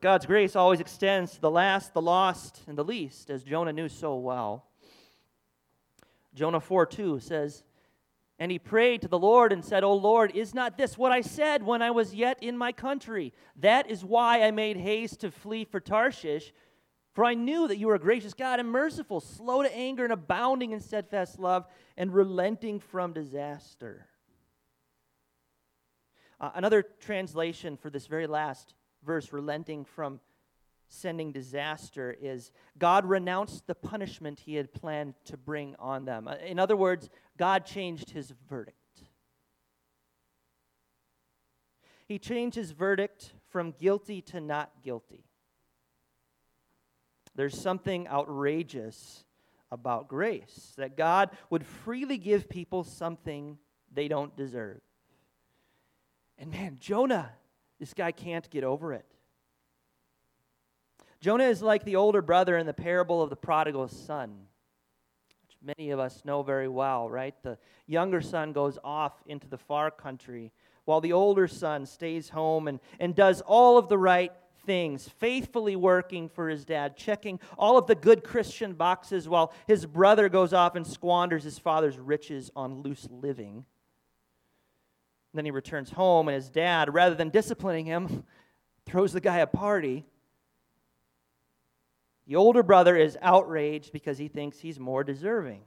But 0.00 0.08
God's 0.08 0.26
grace 0.26 0.56
always 0.56 0.80
extends 0.80 1.32
to 1.32 1.40
the 1.42 1.50
last, 1.50 1.92
the 1.92 2.00
lost, 2.00 2.62
and 2.66 2.78
the 2.78 2.84
least, 2.84 3.28
as 3.28 3.42
Jonah 3.42 3.72
knew 3.72 3.88
so 3.90 4.16
well. 4.16 4.64
Jonah 6.32 6.60
4 6.60 6.86
2 6.86 7.20
says, 7.20 7.64
And 8.38 8.50
he 8.50 8.58
prayed 8.58 9.02
to 9.02 9.08
the 9.08 9.18
Lord 9.18 9.52
and 9.52 9.62
said, 9.62 9.84
O 9.84 9.92
Lord, 9.92 10.34
is 10.34 10.54
not 10.54 10.78
this 10.78 10.96
what 10.96 11.12
I 11.12 11.20
said 11.20 11.62
when 11.62 11.82
I 11.82 11.90
was 11.90 12.14
yet 12.14 12.42
in 12.42 12.56
my 12.56 12.72
country? 12.72 13.34
That 13.56 13.90
is 13.90 14.02
why 14.02 14.42
I 14.42 14.52
made 14.52 14.78
haste 14.78 15.20
to 15.20 15.30
flee 15.30 15.66
for 15.66 15.80
Tarshish. 15.80 16.54
For 17.12 17.24
I 17.26 17.34
knew 17.34 17.68
that 17.68 17.76
you 17.76 17.88
were 17.88 17.96
a 17.96 17.98
gracious 17.98 18.32
God 18.32 18.58
and 18.58 18.70
merciful, 18.70 19.20
slow 19.20 19.62
to 19.62 19.76
anger 19.76 20.04
and 20.04 20.12
abounding 20.14 20.72
in 20.72 20.80
steadfast 20.80 21.38
love, 21.38 21.66
and 21.98 22.14
relenting 22.14 22.80
from 22.80 23.12
disaster. 23.12 24.06
Uh, 26.40 26.52
another 26.54 26.82
translation 27.00 27.76
for 27.76 27.90
this 27.90 28.06
very 28.06 28.26
last 28.26 28.72
verse, 29.04 29.32
relenting 29.32 29.84
from 29.84 30.20
sending 30.88 31.32
disaster, 31.32 32.16
is 32.20 32.50
God 32.78 33.04
renounced 33.04 33.66
the 33.66 33.74
punishment 33.74 34.40
he 34.40 34.56
had 34.56 34.72
planned 34.72 35.14
to 35.26 35.36
bring 35.36 35.76
on 35.78 36.04
them. 36.04 36.26
Uh, 36.28 36.36
in 36.44 36.58
other 36.58 36.76
words, 36.76 37.08
God 37.38 37.64
changed 37.64 38.10
his 38.10 38.32
verdict. 38.48 38.76
He 42.06 42.18
changed 42.18 42.56
his 42.56 42.72
verdict 42.72 43.34
from 43.50 43.70
guilty 43.70 44.20
to 44.22 44.40
not 44.40 44.82
guilty. 44.82 45.24
There's 47.36 47.56
something 47.56 48.08
outrageous 48.08 49.24
about 49.70 50.08
grace 50.08 50.72
that 50.76 50.96
God 50.96 51.30
would 51.48 51.64
freely 51.64 52.18
give 52.18 52.48
people 52.48 52.82
something 52.82 53.58
they 53.92 54.08
don't 54.08 54.36
deserve. 54.36 54.80
And 56.36 56.50
man, 56.50 56.78
Jonah, 56.80 57.30
this 57.80 57.94
guy 57.94 58.12
can't 58.12 58.48
get 58.50 58.62
over 58.62 58.92
it. 58.92 59.06
Jonah 61.20 61.44
is 61.44 61.62
like 61.62 61.84
the 61.84 61.96
older 61.96 62.22
brother 62.22 62.56
in 62.56 62.66
the 62.66 62.74
parable 62.74 63.22
of 63.22 63.30
the 63.30 63.36
prodigal 63.36 63.88
son, 63.88 64.30
which 65.46 65.56
many 65.76 65.90
of 65.90 65.98
us 65.98 66.22
know 66.24 66.42
very 66.42 66.68
well, 66.68 67.10
right? 67.10 67.34
The 67.42 67.58
younger 67.86 68.20
son 68.20 68.52
goes 68.52 68.78
off 68.84 69.14
into 69.26 69.48
the 69.48 69.58
far 69.58 69.90
country, 69.90 70.52
while 70.84 71.00
the 71.00 71.12
older 71.12 71.48
son 71.48 71.84
stays 71.84 72.28
home 72.28 72.68
and, 72.68 72.80
and 72.98 73.14
does 73.14 73.40
all 73.42 73.76
of 73.76 73.88
the 73.88 73.98
right 73.98 74.32
things, 74.64 75.08
faithfully 75.08 75.76
working 75.76 76.28
for 76.28 76.48
his 76.48 76.64
dad, 76.64 76.96
checking 76.96 77.40
all 77.58 77.76
of 77.76 77.86
the 77.86 77.94
good 77.94 78.24
Christian 78.24 78.74
boxes, 78.74 79.28
while 79.28 79.52
his 79.66 79.86
brother 79.86 80.28
goes 80.28 80.52
off 80.52 80.74
and 80.74 80.86
squanders 80.86 81.44
his 81.44 81.58
father's 81.58 81.98
riches 81.98 82.50
on 82.54 82.82
loose 82.82 83.08
living. 83.10 83.64
Then 85.32 85.44
he 85.44 85.50
returns 85.50 85.90
home, 85.90 86.28
and 86.28 86.34
his 86.34 86.48
dad, 86.48 86.92
rather 86.92 87.14
than 87.14 87.30
disciplining 87.30 87.86
him, 87.86 88.24
throws 88.86 89.12
the 89.12 89.20
guy 89.20 89.38
a 89.38 89.46
party. 89.46 90.04
The 92.26 92.36
older 92.36 92.62
brother 92.62 92.96
is 92.96 93.16
outraged 93.22 93.92
because 93.92 94.18
he 94.18 94.28
thinks 94.28 94.58
he's 94.58 94.78
more 94.78 95.04
deserving. 95.04 95.62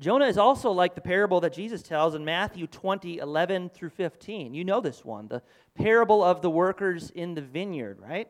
Jonah 0.00 0.26
is 0.26 0.36
also 0.36 0.70
like 0.72 0.94
the 0.94 1.00
parable 1.00 1.40
that 1.40 1.52
Jesus 1.52 1.80
tells 1.80 2.14
in 2.14 2.24
Matthew 2.24 2.66
20, 2.66 3.18
11 3.18 3.70
through 3.70 3.90
15. 3.90 4.52
You 4.52 4.64
know 4.64 4.80
this 4.80 5.04
one, 5.04 5.28
the 5.28 5.42
parable 5.74 6.24
of 6.24 6.42
the 6.42 6.50
workers 6.50 7.10
in 7.10 7.34
the 7.34 7.40
vineyard, 7.40 8.00
right? 8.00 8.28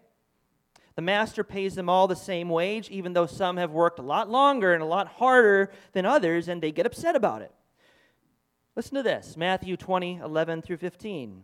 The 0.97 1.03
master 1.03 1.43
pays 1.43 1.75
them 1.75 1.89
all 1.89 2.07
the 2.07 2.17
same 2.17 2.51
wage, 2.51 2.91
even 2.91 3.15
though 3.15 3.27
some 3.27 3.57
have 3.57 3.71
worked 3.71 3.99
a 3.99 4.03
lot 4.03 4.29
longer 4.29 4.75
and 4.75 4.83
a 4.83 4.87
lot 4.87 5.09
harder 5.09 5.73
than 5.93 6.05
others, 6.05 6.49
and 6.49 6.63
they 6.63 6.73
get 6.73 6.85
upset 6.85 7.17
about 7.17 7.41
it. 7.41 7.53
Listen 8.75 8.95
to 8.95 9.03
this 9.03 9.37
Matthew 9.37 9.77
20, 9.77 10.21
11 10.25 10.63
through 10.63 10.79
15. 10.79 11.43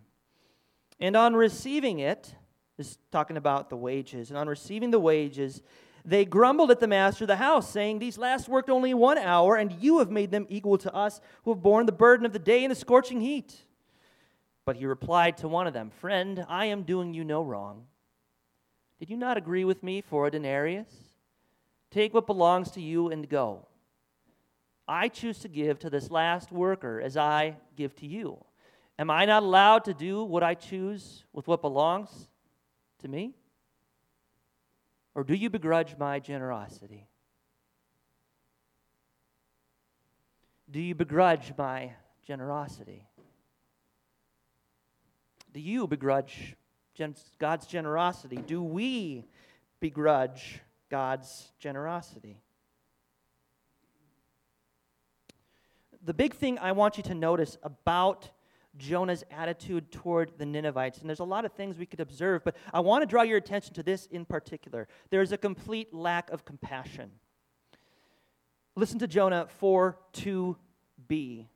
And 1.00 1.16
on 1.16 1.36
receiving 1.36 1.98
it, 1.98 2.34
this 2.76 2.92
is 2.92 2.98
talking 3.12 3.36
about 3.36 3.70
the 3.70 3.76
wages, 3.76 4.30
and 4.30 4.38
on 4.38 4.48
receiving 4.48 4.90
the 4.90 5.00
wages, 5.00 5.62
they 6.04 6.24
grumbled 6.24 6.70
at 6.70 6.80
the 6.80 6.86
master 6.86 7.24
of 7.24 7.28
the 7.28 7.36
house, 7.36 7.70
saying, 7.70 7.98
These 7.98 8.18
last 8.18 8.48
worked 8.48 8.70
only 8.70 8.94
one 8.94 9.18
hour, 9.18 9.56
and 9.56 9.72
you 9.72 9.98
have 9.98 10.10
made 10.10 10.30
them 10.30 10.46
equal 10.48 10.78
to 10.78 10.94
us 10.94 11.20
who 11.44 11.52
have 11.52 11.62
borne 11.62 11.86
the 11.86 11.92
burden 11.92 12.24
of 12.24 12.32
the 12.32 12.38
day 12.38 12.64
in 12.64 12.70
the 12.70 12.74
scorching 12.74 13.20
heat. 13.20 13.54
But 14.64 14.76
he 14.76 14.86
replied 14.86 15.36
to 15.38 15.48
one 15.48 15.66
of 15.66 15.74
them, 15.74 15.90
Friend, 15.90 16.44
I 16.48 16.66
am 16.66 16.82
doing 16.82 17.14
you 17.14 17.24
no 17.24 17.42
wrong. 17.42 17.84
Did 18.98 19.10
you 19.10 19.16
not 19.16 19.36
agree 19.36 19.64
with 19.64 19.82
me 19.82 20.00
for 20.00 20.26
a 20.26 20.30
denarius? 20.30 20.92
Take 21.90 22.14
what 22.14 22.26
belongs 22.26 22.70
to 22.72 22.80
you 22.80 23.08
and 23.08 23.28
go. 23.28 23.66
I 24.88 25.08
choose 25.08 25.38
to 25.40 25.48
give 25.48 25.78
to 25.80 25.90
this 25.90 26.10
last 26.10 26.50
worker 26.50 27.00
as 27.00 27.16
I 27.16 27.56
give 27.76 27.94
to 27.96 28.06
you. 28.06 28.42
Am 28.98 29.10
I 29.10 29.26
not 29.26 29.42
allowed 29.42 29.84
to 29.84 29.94
do 29.94 30.24
what 30.24 30.42
I 30.42 30.54
choose 30.54 31.24
with 31.32 31.46
what 31.46 31.60
belongs 31.60 32.28
to 33.00 33.08
me? 33.08 33.34
Or 35.14 35.24
do 35.24 35.34
you 35.34 35.50
begrudge 35.50 35.96
my 35.98 36.18
generosity? 36.20 37.06
Do 40.70 40.80
you 40.80 40.94
begrudge 40.94 41.52
my 41.56 41.92
generosity? 42.26 43.04
Do 45.52 45.60
you 45.60 45.86
begrudge 45.86 46.56
God's 47.38 47.66
generosity? 47.66 48.36
Do 48.36 48.62
we 48.62 49.24
begrudge 49.80 50.60
God's 50.90 51.52
generosity? 51.58 52.40
The 56.08 56.14
big 56.14 56.32
thing 56.32 56.58
I 56.58 56.72
want 56.72 56.96
you 56.96 57.02
to 57.02 57.14
notice 57.14 57.58
about 57.62 58.30
Jonah's 58.78 59.24
attitude 59.30 59.92
toward 59.92 60.32
the 60.38 60.46
Ninevites, 60.46 61.00
and 61.00 61.08
there's 61.10 61.18
a 61.18 61.24
lot 61.24 61.44
of 61.44 61.52
things 61.52 61.76
we 61.76 61.84
could 61.84 62.00
observe, 62.00 62.42
but 62.44 62.56
I 62.72 62.80
want 62.80 63.02
to 63.02 63.06
draw 63.06 63.20
your 63.20 63.36
attention 63.36 63.74
to 63.74 63.82
this 63.82 64.06
in 64.06 64.24
particular. 64.24 64.88
There's 65.10 65.32
a 65.32 65.36
complete 65.36 65.92
lack 65.92 66.30
of 66.30 66.46
compassion. 66.46 67.10
Listen 68.74 68.98
to 69.00 69.06
Jonah 69.06 69.48
4 69.58 69.98
2b. 70.14 71.46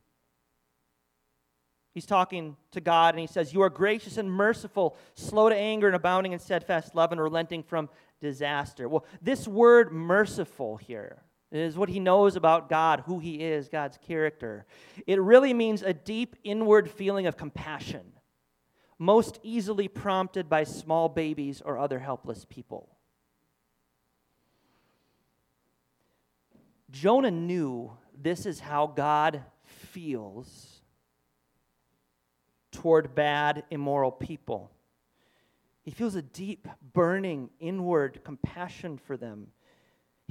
He's 1.94 2.06
talking 2.06 2.58
to 2.72 2.80
God 2.82 3.14
and 3.14 3.22
he 3.22 3.26
says, 3.26 3.54
You 3.54 3.62
are 3.62 3.70
gracious 3.70 4.18
and 4.18 4.30
merciful, 4.30 4.98
slow 5.14 5.48
to 5.48 5.56
anger 5.56 5.86
and 5.86 5.96
abounding 5.96 6.32
in 6.32 6.38
steadfast 6.38 6.94
love 6.94 7.10
and 7.10 7.20
relenting 7.22 7.62
from 7.62 7.88
disaster. 8.20 8.86
Well, 8.86 9.06
this 9.22 9.48
word 9.48 9.92
merciful 9.92 10.76
here, 10.76 11.22
it 11.52 11.58
is 11.58 11.76
what 11.76 11.90
he 11.90 12.00
knows 12.00 12.34
about 12.34 12.70
God, 12.70 13.02
who 13.04 13.18
he 13.18 13.34
is, 13.34 13.68
God's 13.68 13.98
character. 13.98 14.64
It 15.06 15.20
really 15.20 15.52
means 15.52 15.82
a 15.82 15.92
deep 15.92 16.34
inward 16.42 16.90
feeling 16.90 17.26
of 17.26 17.36
compassion, 17.36 18.14
most 18.98 19.38
easily 19.42 19.86
prompted 19.86 20.48
by 20.48 20.64
small 20.64 21.10
babies 21.10 21.60
or 21.62 21.76
other 21.76 21.98
helpless 21.98 22.46
people. 22.48 22.88
Jonah 26.90 27.30
knew 27.30 27.92
this 28.18 28.46
is 28.46 28.58
how 28.60 28.86
God 28.86 29.42
feels 29.64 30.80
toward 32.70 33.14
bad, 33.14 33.64
immoral 33.70 34.10
people. 34.10 34.70
He 35.82 35.90
feels 35.90 36.14
a 36.14 36.22
deep, 36.22 36.66
burning, 36.94 37.50
inward 37.60 38.22
compassion 38.24 38.96
for 38.96 39.18
them 39.18 39.48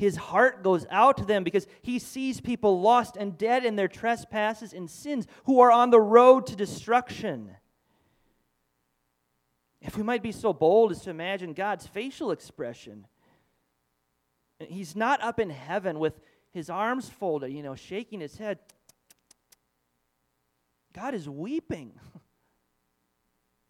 his 0.02 0.16
heart 0.16 0.64
goes 0.64 0.88
out 0.90 1.18
to 1.18 1.26
them 1.26 1.44
because 1.44 1.68
he 1.84 2.00
sees 2.00 2.42
people 2.42 2.82
lost 2.82 3.16
and 3.18 3.38
dead 3.38 3.64
in 3.64 3.76
their 3.76 3.88
trespasses 3.88 4.74
and 4.74 4.90
sins 4.90 5.28
who 5.44 5.60
are 5.60 5.72
on 5.72 5.92
the 5.92 6.00
road 6.00 6.48
to 6.48 6.56
destruction. 6.56 7.52
If 9.80 9.96
we 9.96 10.02
might 10.02 10.24
be 10.24 10.32
so 10.32 10.54
bold 10.54 10.92
as 10.92 11.02
to 11.02 11.12
imagine 11.12 11.54
God's 11.54 11.86
facial 11.86 12.32
expression, 12.32 13.06
he's 14.60 14.96
not 14.96 15.22
up 15.22 15.40
in 15.40 15.52
heaven 15.52 16.00
with 16.00 16.20
his 16.52 16.68
arms 16.68 17.08
folded, 17.08 17.52
you 17.52 17.62
know, 17.62 17.76
shaking 17.76 18.22
his 18.22 18.40
head. 18.40 18.58
God 20.94 21.14
is 21.14 21.30
weeping. 21.30 21.94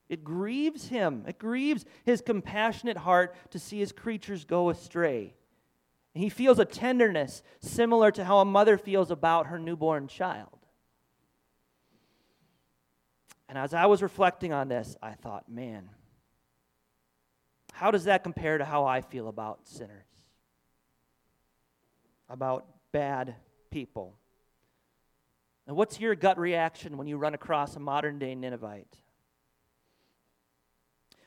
It 0.07 0.25
grieves 0.25 0.89
him. 0.89 1.23
It 1.25 1.39
grieves 1.39 1.85
his 2.03 2.19
compassionate 2.19 2.97
heart 2.97 3.33
to 3.51 3.59
see 3.59 3.79
his 3.79 3.93
creatures 3.93 4.43
go 4.43 4.69
astray. 4.69 5.35
He 6.13 6.29
feels 6.29 6.59
a 6.59 6.65
tenderness 6.65 7.41
similar 7.61 8.11
to 8.11 8.25
how 8.25 8.39
a 8.39 8.45
mother 8.45 8.77
feels 8.77 9.11
about 9.11 9.47
her 9.47 9.57
newborn 9.57 10.07
child. 10.07 10.59
And 13.47 13.57
as 13.57 13.73
I 13.73 13.85
was 13.85 14.01
reflecting 14.01 14.53
on 14.53 14.67
this, 14.67 14.95
I 15.01 15.11
thought, 15.11 15.49
man, 15.49 15.89
how 17.73 17.91
does 17.91 18.05
that 18.05 18.23
compare 18.23 18.57
to 18.57 18.65
how 18.65 18.85
I 18.85 19.01
feel 19.01 19.27
about 19.27 19.67
sinners? 19.67 20.05
About 22.29 22.65
bad 22.91 23.35
people? 23.69 24.15
And 25.67 25.75
what's 25.75 25.99
your 25.99 26.15
gut 26.15 26.37
reaction 26.37 26.97
when 26.97 27.07
you 27.07 27.17
run 27.17 27.33
across 27.33 27.75
a 27.75 27.79
modern 27.79 28.19
day 28.19 28.35
Ninevite? 28.35 28.97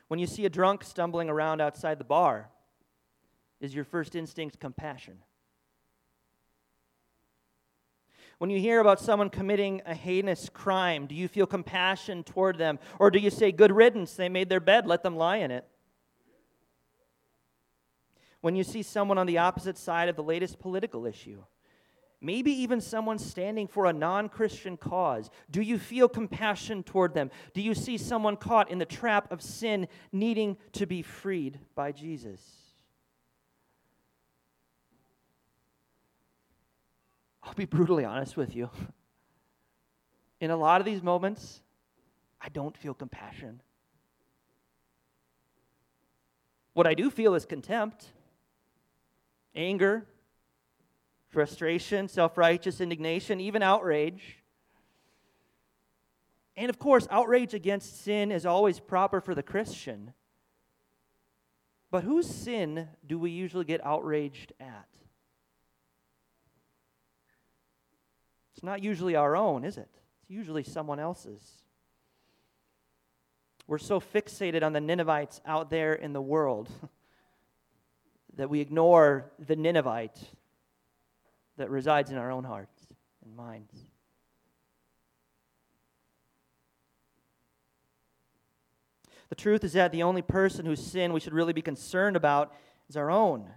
When 0.07 0.19
you 0.19 0.27
see 0.27 0.45
a 0.45 0.49
drunk 0.49 0.83
stumbling 0.83 1.29
around 1.29 1.61
outside 1.61 1.99
the 1.99 2.03
bar, 2.03 2.49
is 3.65 3.75
your 3.75 3.83
first 3.83 4.15
instinct 4.15 4.59
compassion? 4.59 5.17
When 8.37 8.49
you 8.49 8.59
hear 8.59 8.79
about 8.79 8.99
someone 8.99 9.29
committing 9.29 9.81
a 9.85 9.95
heinous 9.95 10.49
crime, 10.49 11.07
do 11.07 11.15
you 11.15 11.27
feel 11.27 11.47
compassion 11.47 12.23
toward 12.23 12.57
them? 12.57 12.79
Or 12.99 13.09
do 13.09 13.17
you 13.17 13.29
say, 13.29 13.51
Good 13.51 13.71
riddance, 13.71 14.13
they 14.15 14.29
made 14.29 14.49
their 14.49 14.59
bed, 14.59 14.85
let 14.85 15.03
them 15.03 15.15
lie 15.15 15.37
in 15.37 15.51
it? 15.51 15.65
When 18.41 18.55
you 18.55 18.63
see 18.63 18.83
someone 18.83 19.17
on 19.17 19.25
the 19.25 19.39
opposite 19.39 19.77
side 19.77 20.09
of 20.09 20.15
the 20.15 20.23
latest 20.23 20.59
political 20.59 21.05
issue, 21.05 21.43
maybe 22.21 22.51
even 22.51 22.81
someone 22.81 23.17
standing 23.17 23.67
for 23.67 23.85
a 23.85 23.93
non 23.93 24.29
Christian 24.29 24.77
cause, 24.77 25.31
do 25.49 25.61
you 25.61 25.79
feel 25.79 26.07
compassion 26.07 26.83
toward 26.83 27.13
them? 27.13 27.31
Do 27.53 27.61
you 27.61 27.73
see 27.73 27.97
someone 27.97 28.35
caught 28.35 28.69
in 28.69 28.77
the 28.77 28.85
trap 28.85 29.31
of 29.31 29.41
sin 29.41 29.87
needing 30.11 30.57
to 30.73 30.85
be 30.85 31.01
freed 31.01 31.59
by 31.73 31.93
Jesus? 31.93 32.41
I'll 37.45 37.53
be 37.53 37.65
brutally 37.65 38.03
honest 38.03 38.35
with 38.35 38.55
you. 38.55 38.69
In 40.41 40.51
a 40.51 40.57
lot 40.57 40.81
of 40.81 40.85
these 40.85 41.03
moments, 41.03 41.61
I 42.41 42.49
don't 42.49 42.75
feel 42.75 42.93
compassion. 42.93 43.61
What 46.73 46.87
I 46.87 46.93
do 46.93 47.09
feel 47.09 47.35
is 47.35 47.45
contempt, 47.45 48.07
anger, 49.55 50.05
frustration, 51.29 52.07
self 52.07 52.37
righteous 52.37 52.81
indignation, 52.81 53.39
even 53.39 53.61
outrage. 53.61 54.43
And 56.57 56.69
of 56.69 56.79
course, 56.79 57.07
outrage 57.11 57.53
against 57.53 58.01
sin 58.03 58.31
is 58.31 58.45
always 58.45 58.79
proper 58.79 59.21
for 59.21 59.35
the 59.35 59.43
Christian. 59.43 60.13
But 61.91 62.03
whose 62.03 62.27
sin 62.27 62.89
do 63.05 63.19
we 63.19 63.31
usually 63.31 63.65
get 63.65 63.85
outraged 63.85 64.53
at? 64.59 64.87
It's 68.55 68.63
not 68.63 68.81
usually 68.81 69.17
our 69.17 69.35
own, 69.35 69.65
is 69.65 69.77
it? 69.77 69.89
It's 70.21 70.29
usually 70.29 70.63
someone 70.63 70.97
else's. 70.97 71.41
We're 73.67 73.77
so 73.79 73.99
fixated 73.99 74.63
on 74.63 74.71
the 74.71 74.79
Ninevites 74.79 75.41
out 75.45 75.69
there 75.69 75.93
in 75.93 76.13
the 76.13 76.21
world 76.21 76.69
that 78.37 78.49
we 78.49 78.61
ignore 78.61 79.29
the 79.45 79.57
Ninevite 79.57 80.17
that 81.57 81.69
resides 81.69 82.11
in 82.11 82.17
our 82.17 82.31
own 82.31 82.45
hearts 82.45 82.87
and 83.25 83.35
minds. 83.35 83.73
The 89.27 89.35
truth 89.35 89.65
is 89.65 89.73
that 89.73 89.91
the 89.91 90.03
only 90.03 90.21
person 90.21 90.65
whose 90.65 90.85
sin 90.85 91.11
we 91.11 91.19
should 91.19 91.33
really 91.33 91.51
be 91.51 91.61
concerned 91.61 92.15
about 92.15 92.53
is 92.87 92.95
our 92.95 93.11
own. 93.11 93.49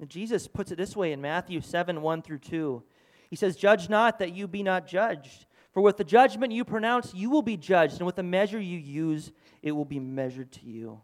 And 0.00 0.08
Jesus 0.08 0.48
puts 0.48 0.72
it 0.72 0.76
this 0.76 0.96
way 0.96 1.12
in 1.12 1.20
Matthew 1.20 1.60
7 1.60 2.02
1 2.02 2.22
through 2.22 2.38
2. 2.38 2.82
He 3.30 3.36
says, 3.36 3.56
Judge 3.56 3.88
not 3.88 4.18
that 4.18 4.34
you 4.34 4.46
be 4.46 4.62
not 4.62 4.86
judged. 4.86 5.46
For 5.72 5.82
with 5.82 5.96
the 5.96 6.04
judgment 6.04 6.52
you 6.52 6.64
pronounce, 6.64 7.12
you 7.12 7.30
will 7.30 7.42
be 7.42 7.56
judged, 7.56 7.96
and 7.96 8.06
with 8.06 8.14
the 8.14 8.22
measure 8.22 8.60
you 8.60 8.78
use, 8.78 9.32
it 9.60 9.72
will 9.72 9.84
be 9.84 9.98
measured 9.98 10.52
to 10.52 10.66
you. 10.66 11.00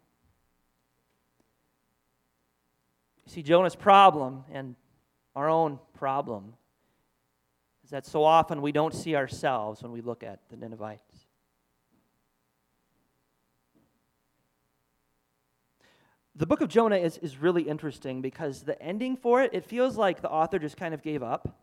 See, 3.26 3.42
Jonah's 3.42 3.76
problem 3.76 4.44
and 4.52 4.76
our 5.34 5.48
own 5.48 5.78
problem 5.94 6.54
is 7.84 7.90
that 7.90 8.06
so 8.06 8.24
often 8.24 8.62
we 8.62 8.72
don't 8.72 8.94
see 8.94 9.16
ourselves 9.16 9.82
when 9.82 9.92
we 9.92 10.00
look 10.00 10.22
at 10.22 10.40
the 10.50 10.56
Ninevites. 10.56 11.26
The 16.36 16.46
book 16.46 16.60
of 16.60 16.68
Jonah 16.68 16.96
is, 16.96 17.18
is 17.18 17.36
really 17.36 17.62
interesting 17.62 18.22
because 18.22 18.62
the 18.62 18.80
ending 18.80 19.16
for 19.16 19.42
it, 19.42 19.50
it 19.52 19.64
feels 19.64 19.96
like 19.96 20.22
the 20.22 20.30
author 20.30 20.58
just 20.58 20.76
kind 20.76 20.94
of 20.94 21.02
gave 21.02 21.22
up. 21.22 21.59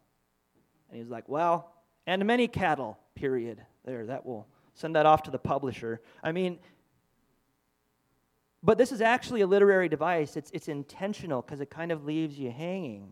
And 0.89 1.00
he's 1.00 1.10
like, 1.10 1.27
well, 1.27 1.74
and 2.06 2.25
many 2.25 2.48
cattle, 2.48 2.98
period. 3.15 3.62
There, 3.86 4.06
that 4.08 4.25
will 4.25 4.48
send 4.74 4.96
that 4.96 5.06
off 5.06 5.24
to 5.24 5.32
the 5.32 5.39
publisher. 5.39 6.01
I 6.24 6.32
mean, 6.32 6.60
but 8.63 8.77
this 8.77 8.91
is 8.91 9.01
actually 9.01 9.41
a 9.41 9.48
literary 9.48 9.89
device. 9.89 10.36
It's, 10.36 10.51
it's 10.51 10.67
intentional 10.67 11.41
because 11.41 11.62
it 11.62 11.70
kind 11.70 11.91
of 11.91 12.06
leaves 12.06 12.38
you 12.38 12.52
hanging. 12.52 13.12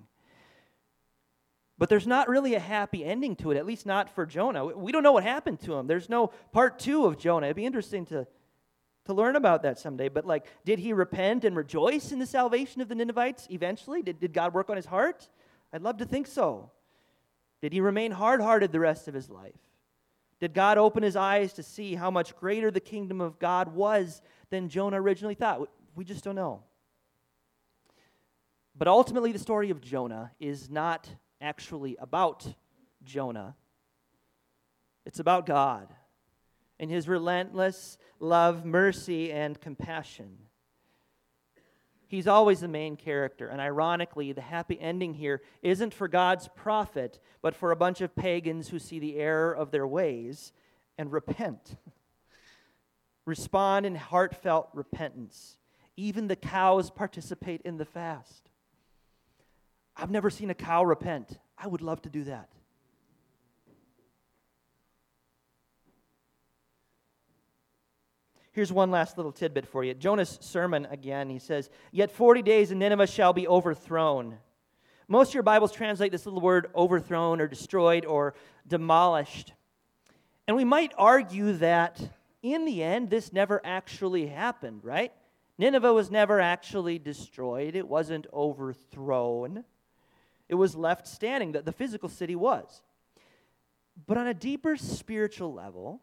But 1.77 1.89
there's 1.89 2.07
not 2.07 2.29
really 2.29 2.55
a 2.55 2.59
happy 2.59 3.03
ending 3.03 3.35
to 3.37 3.51
it, 3.51 3.57
at 3.57 3.65
least 3.65 3.85
not 3.85 4.09
for 4.09 4.25
Jonah. 4.25 4.65
We 4.65 4.91
don't 4.91 5.03
know 5.03 5.11
what 5.11 5.23
happened 5.23 5.59
to 5.61 5.73
him. 5.73 5.87
There's 5.87 6.09
no 6.09 6.27
part 6.51 6.79
two 6.79 7.05
of 7.05 7.17
Jonah. 7.17 7.47
It'd 7.47 7.57
be 7.57 7.65
interesting 7.65 8.05
to, 8.07 8.25
to 9.05 9.13
learn 9.13 9.35
about 9.35 9.63
that 9.63 9.77
someday. 9.77 10.07
But, 10.07 10.25
like, 10.25 10.45
did 10.63 10.79
he 10.79 10.93
repent 10.93 11.43
and 11.43 11.55
rejoice 11.55 12.11
in 12.13 12.19
the 12.19 12.25
salvation 12.25 12.81
of 12.81 12.87
the 12.87 12.95
Ninevites 12.95 13.47
eventually? 13.49 14.01
Did, 14.01 14.19
did 14.19 14.33
God 14.33 14.53
work 14.53 14.69
on 14.69 14.77
his 14.77 14.85
heart? 14.85 15.29
I'd 15.73 15.81
love 15.81 15.97
to 15.97 16.05
think 16.05 16.27
so. 16.27 16.71
Did 17.61 17.73
he 17.73 17.81
remain 17.81 18.11
hard 18.11 18.41
hearted 18.41 18.71
the 18.71 18.79
rest 18.79 19.07
of 19.07 19.13
his 19.13 19.29
life? 19.29 19.59
Did 20.39 20.53
God 20.53 20.77
open 20.77 21.03
his 21.03 21.15
eyes 21.15 21.53
to 21.53 21.63
see 21.63 21.95
how 21.95 22.11
much 22.11 22.35
greater 22.35 22.69
the 22.69 22.79
kingdom 22.79 23.21
of 23.21 23.39
God 23.39 23.73
was 23.73 24.21
than 24.49 24.69
Jonah 24.69 25.01
originally 25.01 25.35
thought? 25.35 25.69
We 25.95 26.03
just 26.03 26.23
don't 26.23 26.35
know. 26.35 26.63
But 28.77 28.89
ultimately, 28.89 29.31
the 29.31 29.39
story 29.39 29.69
of 29.69 29.79
Jonah 29.79 30.31
is 30.39 30.69
not 30.69 31.07
actually 31.39 31.95
about 31.99 32.45
Jonah, 33.03 33.55
it's 35.05 35.19
about 35.19 35.45
God 35.45 35.93
and 36.79 36.89
his 36.89 37.07
relentless 37.07 37.97
love, 38.19 38.65
mercy, 38.65 39.31
and 39.31 39.59
compassion. 39.59 40.37
He's 42.07 42.27
always 42.27 42.59
the 42.59 42.67
main 42.67 42.95
character. 42.97 43.47
And 43.47 43.59
ironically, 43.59 44.31
the 44.31 44.41
happy 44.41 44.79
ending 44.79 45.15
here 45.15 45.41
isn't 45.61 45.93
for 45.93 46.07
God's 46.07 46.47
prophet, 46.55 47.19
but 47.41 47.55
for 47.55 47.71
a 47.71 47.75
bunch 47.75 48.01
of 48.01 48.15
pagans 48.15 48.69
who 48.69 48.79
see 48.79 48.99
the 48.99 49.17
error 49.17 49.53
of 49.53 49.71
their 49.71 49.87
ways 49.87 50.53
and 50.97 51.11
repent. 51.11 51.75
Respond 53.25 53.85
in 53.85 53.95
heartfelt 53.95 54.69
repentance. 54.73 55.57
Even 55.97 56.27
the 56.27 56.35
cows 56.35 56.91
participate 56.91 57.61
in 57.61 57.77
the 57.77 57.85
fast. 57.85 58.49
I've 59.97 60.11
never 60.11 60.29
seen 60.29 60.49
a 60.49 60.55
cow 60.55 60.83
repent. 60.83 61.39
I 61.57 61.67
would 61.67 61.81
love 61.81 62.01
to 62.03 62.09
do 62.09 62.25
that. 62.25 62.49
Here's 68.55 68.71
one 68.71 68.89
last 68.89 69.17
little 69.17 69.33
tidbit 69.33 69.67
for 69.67 69.83
you. 69.83 69.93
Jonah's 69.93 70.37
sermon 70.39 70.87
again, 70.89 71.29
he 71.29 71.39
says, 71.39 71.69
Yet 71.91 72.09
40 72.09 72.41
days 72.41 72.71
and 72.71 72.79
Nineveh 72.79 73.05
shall 73.05 73.33
be 73.33 73.49
overthrown. 73.49 74.37
Most 75.09 75.31
of 75.31 75.33
your 75.33 75.43
Bibles 75.43 75.73
translate 75.73 76.13
this 76.13 76.25
little 76.25 76.39
word 76.39 76.69
overthrown 76.73 77.41
or 77.41 77.49
destroyed 77.49 78.05
or 78.05 78.33
demolished. 78.65 79.51
And 80.47 80.55
we 80.55 80.63
might 80.63 80.93
argue 80.97 81.51
that 81.57 81.99
in 82.41 82.63
the 82.63 82.81
end, 82.81 83.09
this 83.09 83.33
never 83.33 83.59
actually 83.65 84.27
happened, 84.27 84.85
right? 84.85 85.11
Nineveh 85.57 85.91
was 85.91 86.09
never 86.09 86.39
actually 86.39 86.97
destroyed, 86.97 87.75
it 87.75 87.89
wasn't 87.89 88.25
overthrown. 88.31 89.65
It 90.47 90.55
was 90.55 90.77
left 90.77 91.09
standing, 91.09 91.51
that 91.51 91.65
the 91.65 91.73
physical 91.73 92.07
city 92.07 92.37
was. 92.37 92.81
But 94.07 94.17
on 94.17 94.27
a 94.27 94.33
deeper 94.33 94.77
spiritual 94.77 95.53
level, 95.53 96.01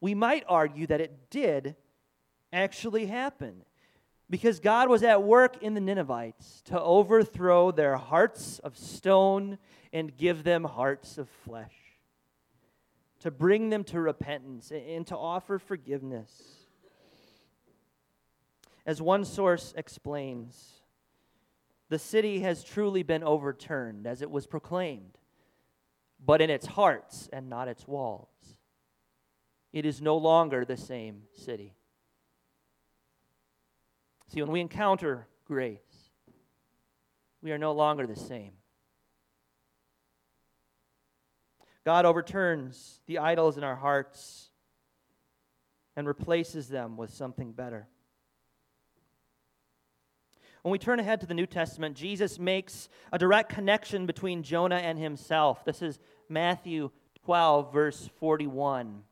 we 0.00 0.14
might 0.14 0.44
argue 0.48 0.86
that 0.86 1.00
it 1.00 1.30
did 1.30 1.76
actually 2.52 3.06
happen. 3.06 3.62
Because 4.28 4.60
God 4.60 4.88
was 4.88 5.02
at 5.02 5.24
work 5.24 5.60
in 5.60 5.74
the 5.74 5.80
Ninevites 5.80 6.62
to 6.66 6.80
overthrow 6.80 7.72
their 7.72 7.96
hearts 7.96 8.60
of 8.60 8.78
stone 8.78 9.58
and 9.92 10.16
give 10.16 10.44
them 10.44 10.62
hearts 10.62 11.18
of 11.18 11.28
flesh, 11.28 11.74
to 13.18 13.32
bring 13.32 13.70
them 13.70 13.82
to 13.84 14.00
repentance 14.00 14.70
and 14.70 15.04
to 15.08 15.16
offer 15.16 15.58
forgiveness. 15.58 16.30
As 18.86 19.02
one 19.02 19.24
source 19.24 19.74
explains, 19.76 20.80
the 21.88 21.98
city 21.98 22.38
has 22.40 22.62
truly 22.62 23.02
been 23.02 23.24
overturned 23.24 24.06
as 24.06 24.22
it 24.22 24.30
was 24.30 24.46
proclaimed, 24.46 25.18
but 26.24 26.40
in 26.40 26.50
its 26.50 26.66
hearts 26.66 27.28
and 27.32 27.50
not 27.50 27.66
its 27.66 27.88
walls. 27.88 28.28
It 29.72 29.86
is 29.86 30.00
no 30.00 30.16
longer 30.16 30.64
the 30.64 30.76
same 30.76 31.22
city. 31.32 31.74
See, 34.28 34.42
when 34.42 34.50
we 34.50 34.60
encounter 34.60 35.26
grace, 35.44 35.78
we 37.42 37.52
are 37.52 37.58
no 37.58 37.72
longer 37.72 38.06
the 38.06 38.16
same. 38.16 38.52
God 41.84 42.04
overturns 42.04 43.00
the 43.06 43.18
idols 43.18 43.56
in 43.56 43.64
our 43.64 43.76
hearts 43.76 44.50
and 45.96 46.06
replaces 46.06 46.68
them 46.68 46.96
with 46.96 47.12
something 47.12 47.52
better. 47.52 47.88
When 50.62 50.72
we 50.72 50.78
turn 50.78 51.00
ahead 51.00 51.20
to 51.22 51.26
the 51.26 51.34
New 51.34 51.46
Testament, 51.46 51.96
Jesus 51.96 52.38
makes 52.38 52.88
a 53.12 53.18
direct 53.18 53.50
connection 53.50 54.04
between 54.04 54.42
Jonah 54.42 54.76
and 54.76 54.98
himself. 54.98 55.64
This 55.64 55.80
is 55.80 55.98
Matthew 56.28 56.90
12, 57.24 57.72
verse 57.72 58.10
41. 58.20 59.02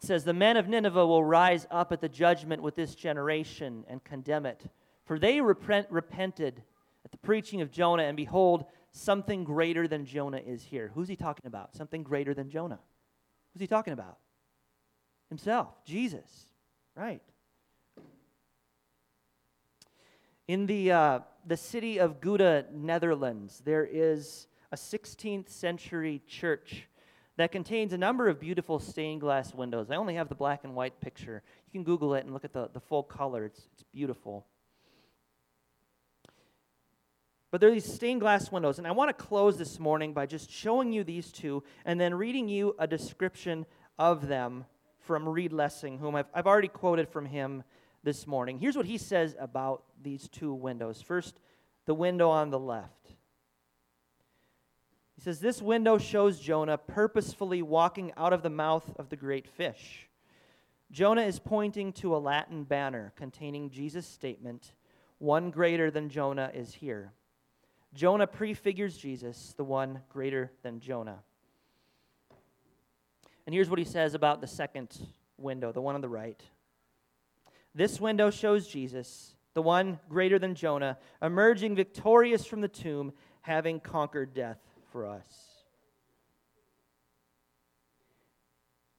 It 0.00 0.06
says, 0.06 0.24
The 0.24 0.32
men 0.32 0.56
of 0.56 0.66
Nineveh 0.66 1.06
will 1.06 1.22
rise 1.22 1.66
up 1.70 1.92
at 1.92 2.00
the 2.00 2.08
judgment 2.08 2.62
with 2.62 2.74
this 2.74 2.94
generation 2.94 3.84
and 3.86 4.02
condemn 4.02 4.46
it. 4.46 4.64
For 5.04 5.18
they 5.18 5.42
repent, 5.42 5.88
repented 5.90 6.62
at 7.04 7.10
the 7.10 7.18
preaching 7.18 7.60
of 7.60 7.70
Jonah, 7.70 8.04
and 8.04 8.16
behold, 8.16 8.64
something 8.92 9.44
greater 9.44 9.86
than 9.86 10.06
Jonah 10.06 10.38
is 10.38 10.62
here. 10.62 10.90
Who's 10.94 11.08
he 11.08 11.16
talking 11.16 11.46
about? 11.46 11.74
Something 11.74 12.02
greater 12.02 12.32
than 12.32 12.48
Jonah. 12.48 12.78
Who's 13.52 13.60
he 13.60 13.66
talking 13.66 13.92
about? 13.92 14.16
Himself, 15.28 15.84
Jesus. 15.84 16.46
Right. 16.96 17.20
In 20.48 20.64
the, 20.64 20.92
uh, 20.92 21.18
the 21.46 21.58
city 21.58 21.98
of 21.98 22.22
Gouda, 22.22 22.66
Netherlands, 22.72 23.60
there 23.66 23.84
is 23.84 24.46
a 24.72 24.76
16th 24.76 25.50
century 25.50 26.22
church 26.26 26.88
that 27.36 27.52
contains 27.52 27.92
a 27.92 27.98
number 27.98 28.28
of 28.28 28.40
beautiful 28.40 28.78
stained 28.78 29.20
glass 29.20 29.54
windows. 29.54 29.90
I 29.90 29.96
only 29.96 30.14
have 30.14 30.28
the 30.28 30.34
black 30.34 30.64
and 30.64 30.74
white 30.74 31.00
picture. 31.00 31.42
You 31.66 31.72
can 31.72 31.84
Google 31.84 32.14
it 32.14 32.24
and 32.24 32.32
look 32.32 32.44
at 32.44 32.52
the, 32.52 32.68
the 32.72 32.80
full 32.80 33.02
color, 33.02 33.44
it's, 33.46 33.62
it's 33.72 33.82
beautiful. 33.82 34.46
But 37.50 37.60
there 37.60 37.70
are 37.70 37.72
these 37.72 37.92
stained 37.92 38.20
glass 38.20 38.52
windows, 38.52 38.78
and 38.78 38.86
I 38.86 38.92
want 38.92 39.08
to 39.08 39.24
close 39.24 39.58
this 39.58 39.80
morning 39.80 40.12
by 40.12 40.26
just 40.26 40.50
showing 40.50 40.92
you 40.92 41.02
these 41.02 41.32
two 41.32 41.64
and 41.84 42.00
then 42.00 42.14
reading 42.14 42.48
you 42.48 42.76
a 42.78 42.86
description 42.86 43.66
of 43.98 44.28
them 44.28 44.66
from 45.00 45.28
Reed 45.28 45.52
Lessing, 45.52 45.98
whom 45.98 46.14
I've, 46.14 46.28
I've 46.32 46.46
already 46.46 46.68
quoted 46.68 47.08
from 47.08 47.26
him 47.26 47.64
this 48.04 48.26
morning. 48.26 48.58
Here's 48.58 48.76
what 48.76 48.86
he 48.86 48.98
says 48.98 49.34
about 49.38 49.82
these 50.00 50.28
two 50.28 50.54
windows. 50.54 51.02
First, 51.02 51.40
the 51.86 51.94
window 51.94 52.30
on 52.30 52.50
the 52.50 52.58
left. 52.58 52.99
He 55.20 55.24
says, 55.24 55.40
This 55.40 55.60
window 55.60 55.98
shows 55.98 56.40
Jonah 56.40 56.78
purposefully 56.78 57.60
walking 57.60 58.10
out 58.16 58.32
of 58.32 58.42
the 58.42 58.48
mouth 58.48 58.90
of 58.96 59.10
the 59.10 59.16
great 59.16 59.46
fish. 59.46 60.08
Jonah 60.90 61.20
is 61.20 61.38
pointing 61.38 61.92
to 61.92 62.16
a 62.16 62.18
Latin 62.18 62.64
banner 62.64 63.12
containing 63.16 63.68
Jesus' 63.68 64.06
statement, 64.06 64.72
One 65.18 65.50
greater 65.50 65.90
than 65.90 66.08
Jonah 66.08 66.50
is 66.54 66.72
here. 66.72 67.12
Jonah 67.92 68.26
prefigures 68.26 68.96
Jesus, 68.96 69.52
the 69.58 69.62
one 69.62 70.00
greater 70.08 70.52
than 70.62 70.80
Jonah. 70.80 71.18
And 73.44 73.54
here's 73.54 73.68
what 73.68 73.78
he 73.78 73.84
says 73.84 74.14
about 74.14 74.40
the 74.40 74.46
second 74.46 75.06
window, 75.36 75.70
the 75.70 75.82
one 75.82 75.96
on 75.96 76.00
the 76.00 76.08
right. 76.08 76.42
This 77.74 78.00
window 78.00 78.30
shows 78.30 78.66
Jesus, 78.66 79.34
the 79.52 79.60
one 79.60 80.00
greater 80.08 80.38
than 80.38 80.54
Jonah, 80.54 80.96
emerging 81.20 81.76
victorious 81.76 82.46
from 82.46 82.62
the 82.62 82.68
tomb, 82.68 83.12
having 83.42 83.80
conquered 83.80 84.32
death 84.32 84.69
for 84.90 85.06
us. 85.06 85.46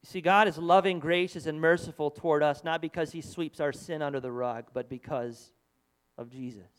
You 0.02 0.08
see, 0.08 0.22
God 0.22 0.48
is 0.48 0.58
loving, 0.58 1.00
gracious, 1.00 1.46
and 1.46 1.62
merciful 1.62 2.10
toward 2.10 2.42
us, 2.42 2.64
not 2.64 2.82
because 2.82 3.12
he 3.12 3.22
sweeps 3.22 3.60
our 3.60 3.72
sin 3.72 4.02
under 4.02 4.20
the 4.20 4.32
rug, 4.32 4.66
but 4.74 4.90
because 4.90 5.52
of 6.18 6.30
Jesus. 6.30 6.72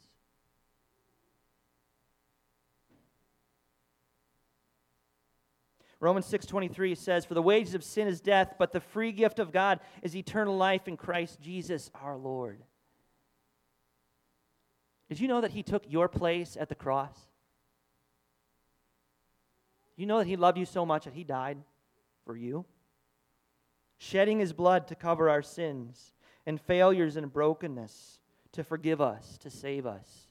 Romans 6.00 6.26
6:23 6.26 6.96
says, 6.96 7.24
"For 7.24 7.34
the 7.34 7.42
wages 7.42 7.76
of 7.76 7.84
sin 7.84 8.08
is 8.08 8.20
death, 8.20 8.56
but 8.58 8.72
the 8.72 8.80
free 8.80 9.12
gift 9.12 9.38
of 9.38 9.52
God 9.52 9.78
is 10.02 10.16
eternal 10.16 10.56
life 10.56 10.88
in 10.88 10.96
Christ 10.96 11.40
Jesus 11.40 11.92
our 11.94 12.16
Lord." 12.16 12.64
Did 15.08 15.20
you 15.20 15.28
know 15.28 15.40
that 15.40 15.52
he 15.52 15.62
took 15.62 15.88
your 15.88 16.08
place 16.08 16.56
at 16.56 16.68
the 16.68 16.74
cross? 16.74 17.31
You 19.96 20.06
know 20.06 20.18
that 20.18 20.26
He 20.26 20.36
loved 20.36 20.58
you 20.58 20.64
so 20.64 20.86
much 20.86 21.04
that 21.04 21.14
He 21.14 21.24
died 21.24 21.58
for 22.24 22.36
you? 22.36 22.64
Shedding 23.98 24.38
His 24.38 24.52
blood 24.52 24.88
to 24.88 24.94
cover 24.94 25.28
our 25.28 25.42
sins 25.42 26.12
and 26.46 26.60
failures 26.60 27.16
and 27.16 27.32
brokenness, 27.32 28.18
to 28.52 28.64
forgive 28.64 29.00
us, 29.00 29.38
to 29.38 29.50
save 29.50 29.86
us, 29.86 30.28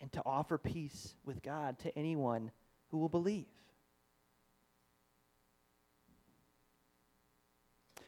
and 0.00 0.12
to 0.12 0.22
offer 0.24 0.58
peace 0.58 1.14
with 1.24 1.42
God 1.42 1.78
to 1.80 1.98
anyone 1.98 2.50
who 2.90 2.98
will 2.98 3.08
believe. 3.08 3.46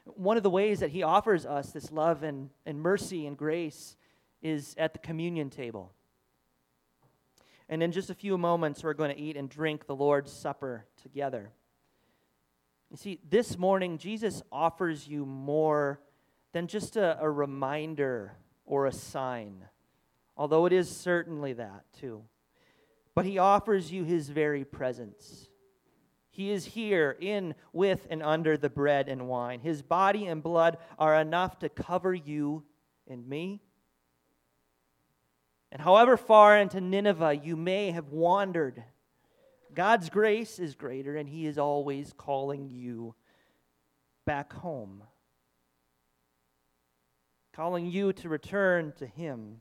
One 0.04 0.36
of 0.36 0.42
the 0.42 0.50
ways 0.50 0.80
that 0.80 0.90
He 0.90 1.02
offers 1.02 1.46
us 1.46 1.70
this 1.70 1.90
love 1.90 2.22
and, 2.22 2.50
and 2.66 2.80
mercy 2.80 3.26
and 3.26 3.36
grace 3.36 3.96
is 4.42 4.74
at 4.78 4.92
the 4.92 4.98
communion 4.98 5.50
table. 5.50 5.92
And 7.70 7.85
in 7.85 7.92
just 7.92 8.11
a 8.11 8.14
few 8.14 8.37
moments, 8.37 8.83
we're 8.83 8.94
going 8.94 9.14
to 9.14 9.20
eat 9.20 9.37
and 9.37 9.48
drink 9.48 9.87
the 9.87 9.94
Lord's 9.94 10.33
Supper 10.33 10.87
together. 11.00 11.52
You 12.90 12.96
see, 12.96 13.20
this 13.30 13.56
morning, 13.56 13.96
Jesus 13.96 14.42
offers 14.50 15.06
you 15.06 15.24
more 15.24 16.00
than 16.52 16.66
just 16.66 16.96
a, 16.96 17.16
a 17.20 17.30
reminder 17.30 18.37
or 18.66 18.87
a 18.87 18.92
sign, 18.92 19.64
although 20.37 20.66
it 20.66 20.72
is 20.72 20.90
certainly 20.90 21.52
that 21.52 21.85
too. 22.00 22.24
But 23.14 23.24
he 23.24 23.38
offers 23.38 23.92
you 23.92 24.02
his 24.02 24.28
very 24.28 24.64
presence. 24.64 25.48
He 26.28 26.50
is 26.50 26.64
here 26.64 27.16
in, 27.20 27.54
with, 27.72 28.04
and 28.11 28.20
under 28.20 28.56
the 28.56 28.70
bread 28.70 29.09
and 29.09 29.28
wine. 29.28 29.61
His 29.61 29.80
body 29.80 30.26
and 30.26 30.42
blood 30.42 30.78
are 30.98 31.14
enough 31.14 31.61
to 31.61 31.68
cover 31.68 32.12
you 32.12 32.64
and 33.06 33.28
me 33.28 33.62
and 35.72 35.80
however 35.80 36.16
far 36.16 36.59
into 36.59 36.80
Nineveh 36.80 37.40
you 37.42 37.56
may 37.56 37.92
have 37.92 38.09
wandered, 38.09 38.83
God's 39.72 40.11
grace 40.11 40.59
is 40.59 40.74
greater, 40.74 41.16
and 41.16 41.28
He 41.28 41.46
is 41.46 41.59
always 41.59 42.12
calling 42.16 42.68
you 42.68 43.14
back 44.24 44.52
home, 44.52 45.04
calling 47.52 47.87
you 47.87 48.12
to 48.14 48.28
return 48.28 48.92
to 48.98 49.06
Him. 49.06 49.61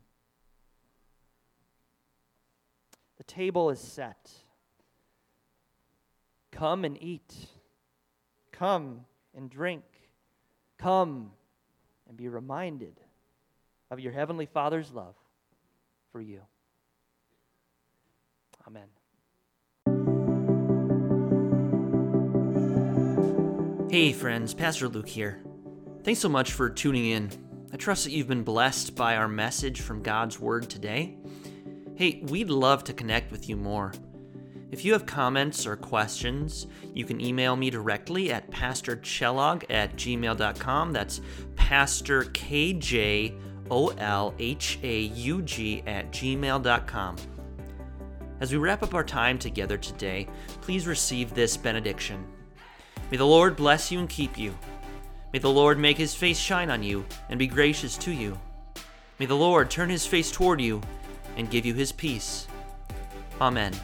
The 3.18 3.24
table 3.24 3.70
is 3.70 3.78
set. 3.78 4.30
Come 6.50 6.84
and 6.84 7.00
eat. 7.00 7.32
Come 8.50 9.04
and 9.36 9.48
drink. 9.48 9.84
Come 10.78 11.30
and 12.08 12.16
be 12.16 12.28
reminded 12.28 12.98
of 13.90 14.00
your 14.00 14.12
Heavenly 14.12 14.46
Father's 14.46 14.90
love 14.90 15.14
for 16.10 16.20
you. 16.20 16.42
Amen. 18.66 18.88
Hey, 23.90 24.12
friends, 24.12 24.54
Pastor 24.54 24.88
Luke 24.88 25.08
here. 25.08 25.42
Thanks 26.04 26.20
so 26.20 26.28
much 26.28 26.52
for 26.52 26.70
tuning 26.70 27.06
in. 27.06 27.30
I 27.72 27.76
trust 27.76 28.04
that 28.04 28.12
you've 28.12 28.28
been 28.28 28.44
blessed 28.44 28.94
by 28.94 29.16
our 29.16 29.28
message 29.28 29.80
from 29.80 30.02
God's 30.02 30.38
Word 30.38 30.68
today. 30.68 31.16
Hey, 31.96 32.22
we'd 32.28 32.50
love 32.50 32.84
to 32.84 32.92
connect 32.92 33.30
with 33.30 33.48
you 33.48 33.56
more. 33.56 33.92
If 34.70 34.84
you 34.84 34.92
have 34.92 35.06
comments 35.06 35.66
or 35.66 35.76
questions, 35.76 36.68
you 36.94 37.04
can 37.04 37.20
email 37.20 37.56
me 37.56 37.70
directly 37.70 38.32
at 38.32 38.50
pastorkjolhaug 38.50 39.64
at 39.68 39.96
gmail.com. 39.96 40.92
That's 40.92 41.20
Pastor 41.56 42.24
KJ 43.70 43.72
O 43.72 43.88
L 43.98 44.34
H 44.38 44.78
A 44.82 45.00
U 45.00 45.42
G 45.42 45.82
at 45.86 46.10
gmail.com. 46.10 47.16
As 48.40 48.52
we 48.52 48.58
wrap 48.58 48.82
up 48.82 48.94
our 48.94 49.04
time 49.04 49.38
together 49.38 49.76
today, 49.76 50.26
please 50.62 50.86
receive 50.86 51.34
this 51.34 51.56
benediction. 51.56 52.24
May 53.10 53.18
the 53.18 53.26
Lord 53.26 53.56
bless 53.56 53.90
you 53.92 53.98
and 53.98 54.08
keep 54.08 54.38
you. 54.38 54.56
May 55.32 55.38
the 55.38 55.50
Lord 55.50 55.78
make 55.78 55.98
his 55.98 56.14
face 56.14 56.38
shine 56.38 56.70
on 56.70 56.82
you 56.82 57.04
and 57.28 57.38
be 57.38 57.46
gracious 57.46 57.96
to 57.98 58.10
you. 58.10 58.38
May 59.18 59.26
the 59.26 59.36
Lord 59.36 59.70
turn 59.70 59.90
his 59.90 60.06
face 60.06 60.32
toward 60.32 60.60
you 60.60 60.80
and 61.36 61.50
give 61.50 61.66
you 61.66 61.74
his 61.74 61.92
peace. 61.92 62.46
Amen. 63.40 63.74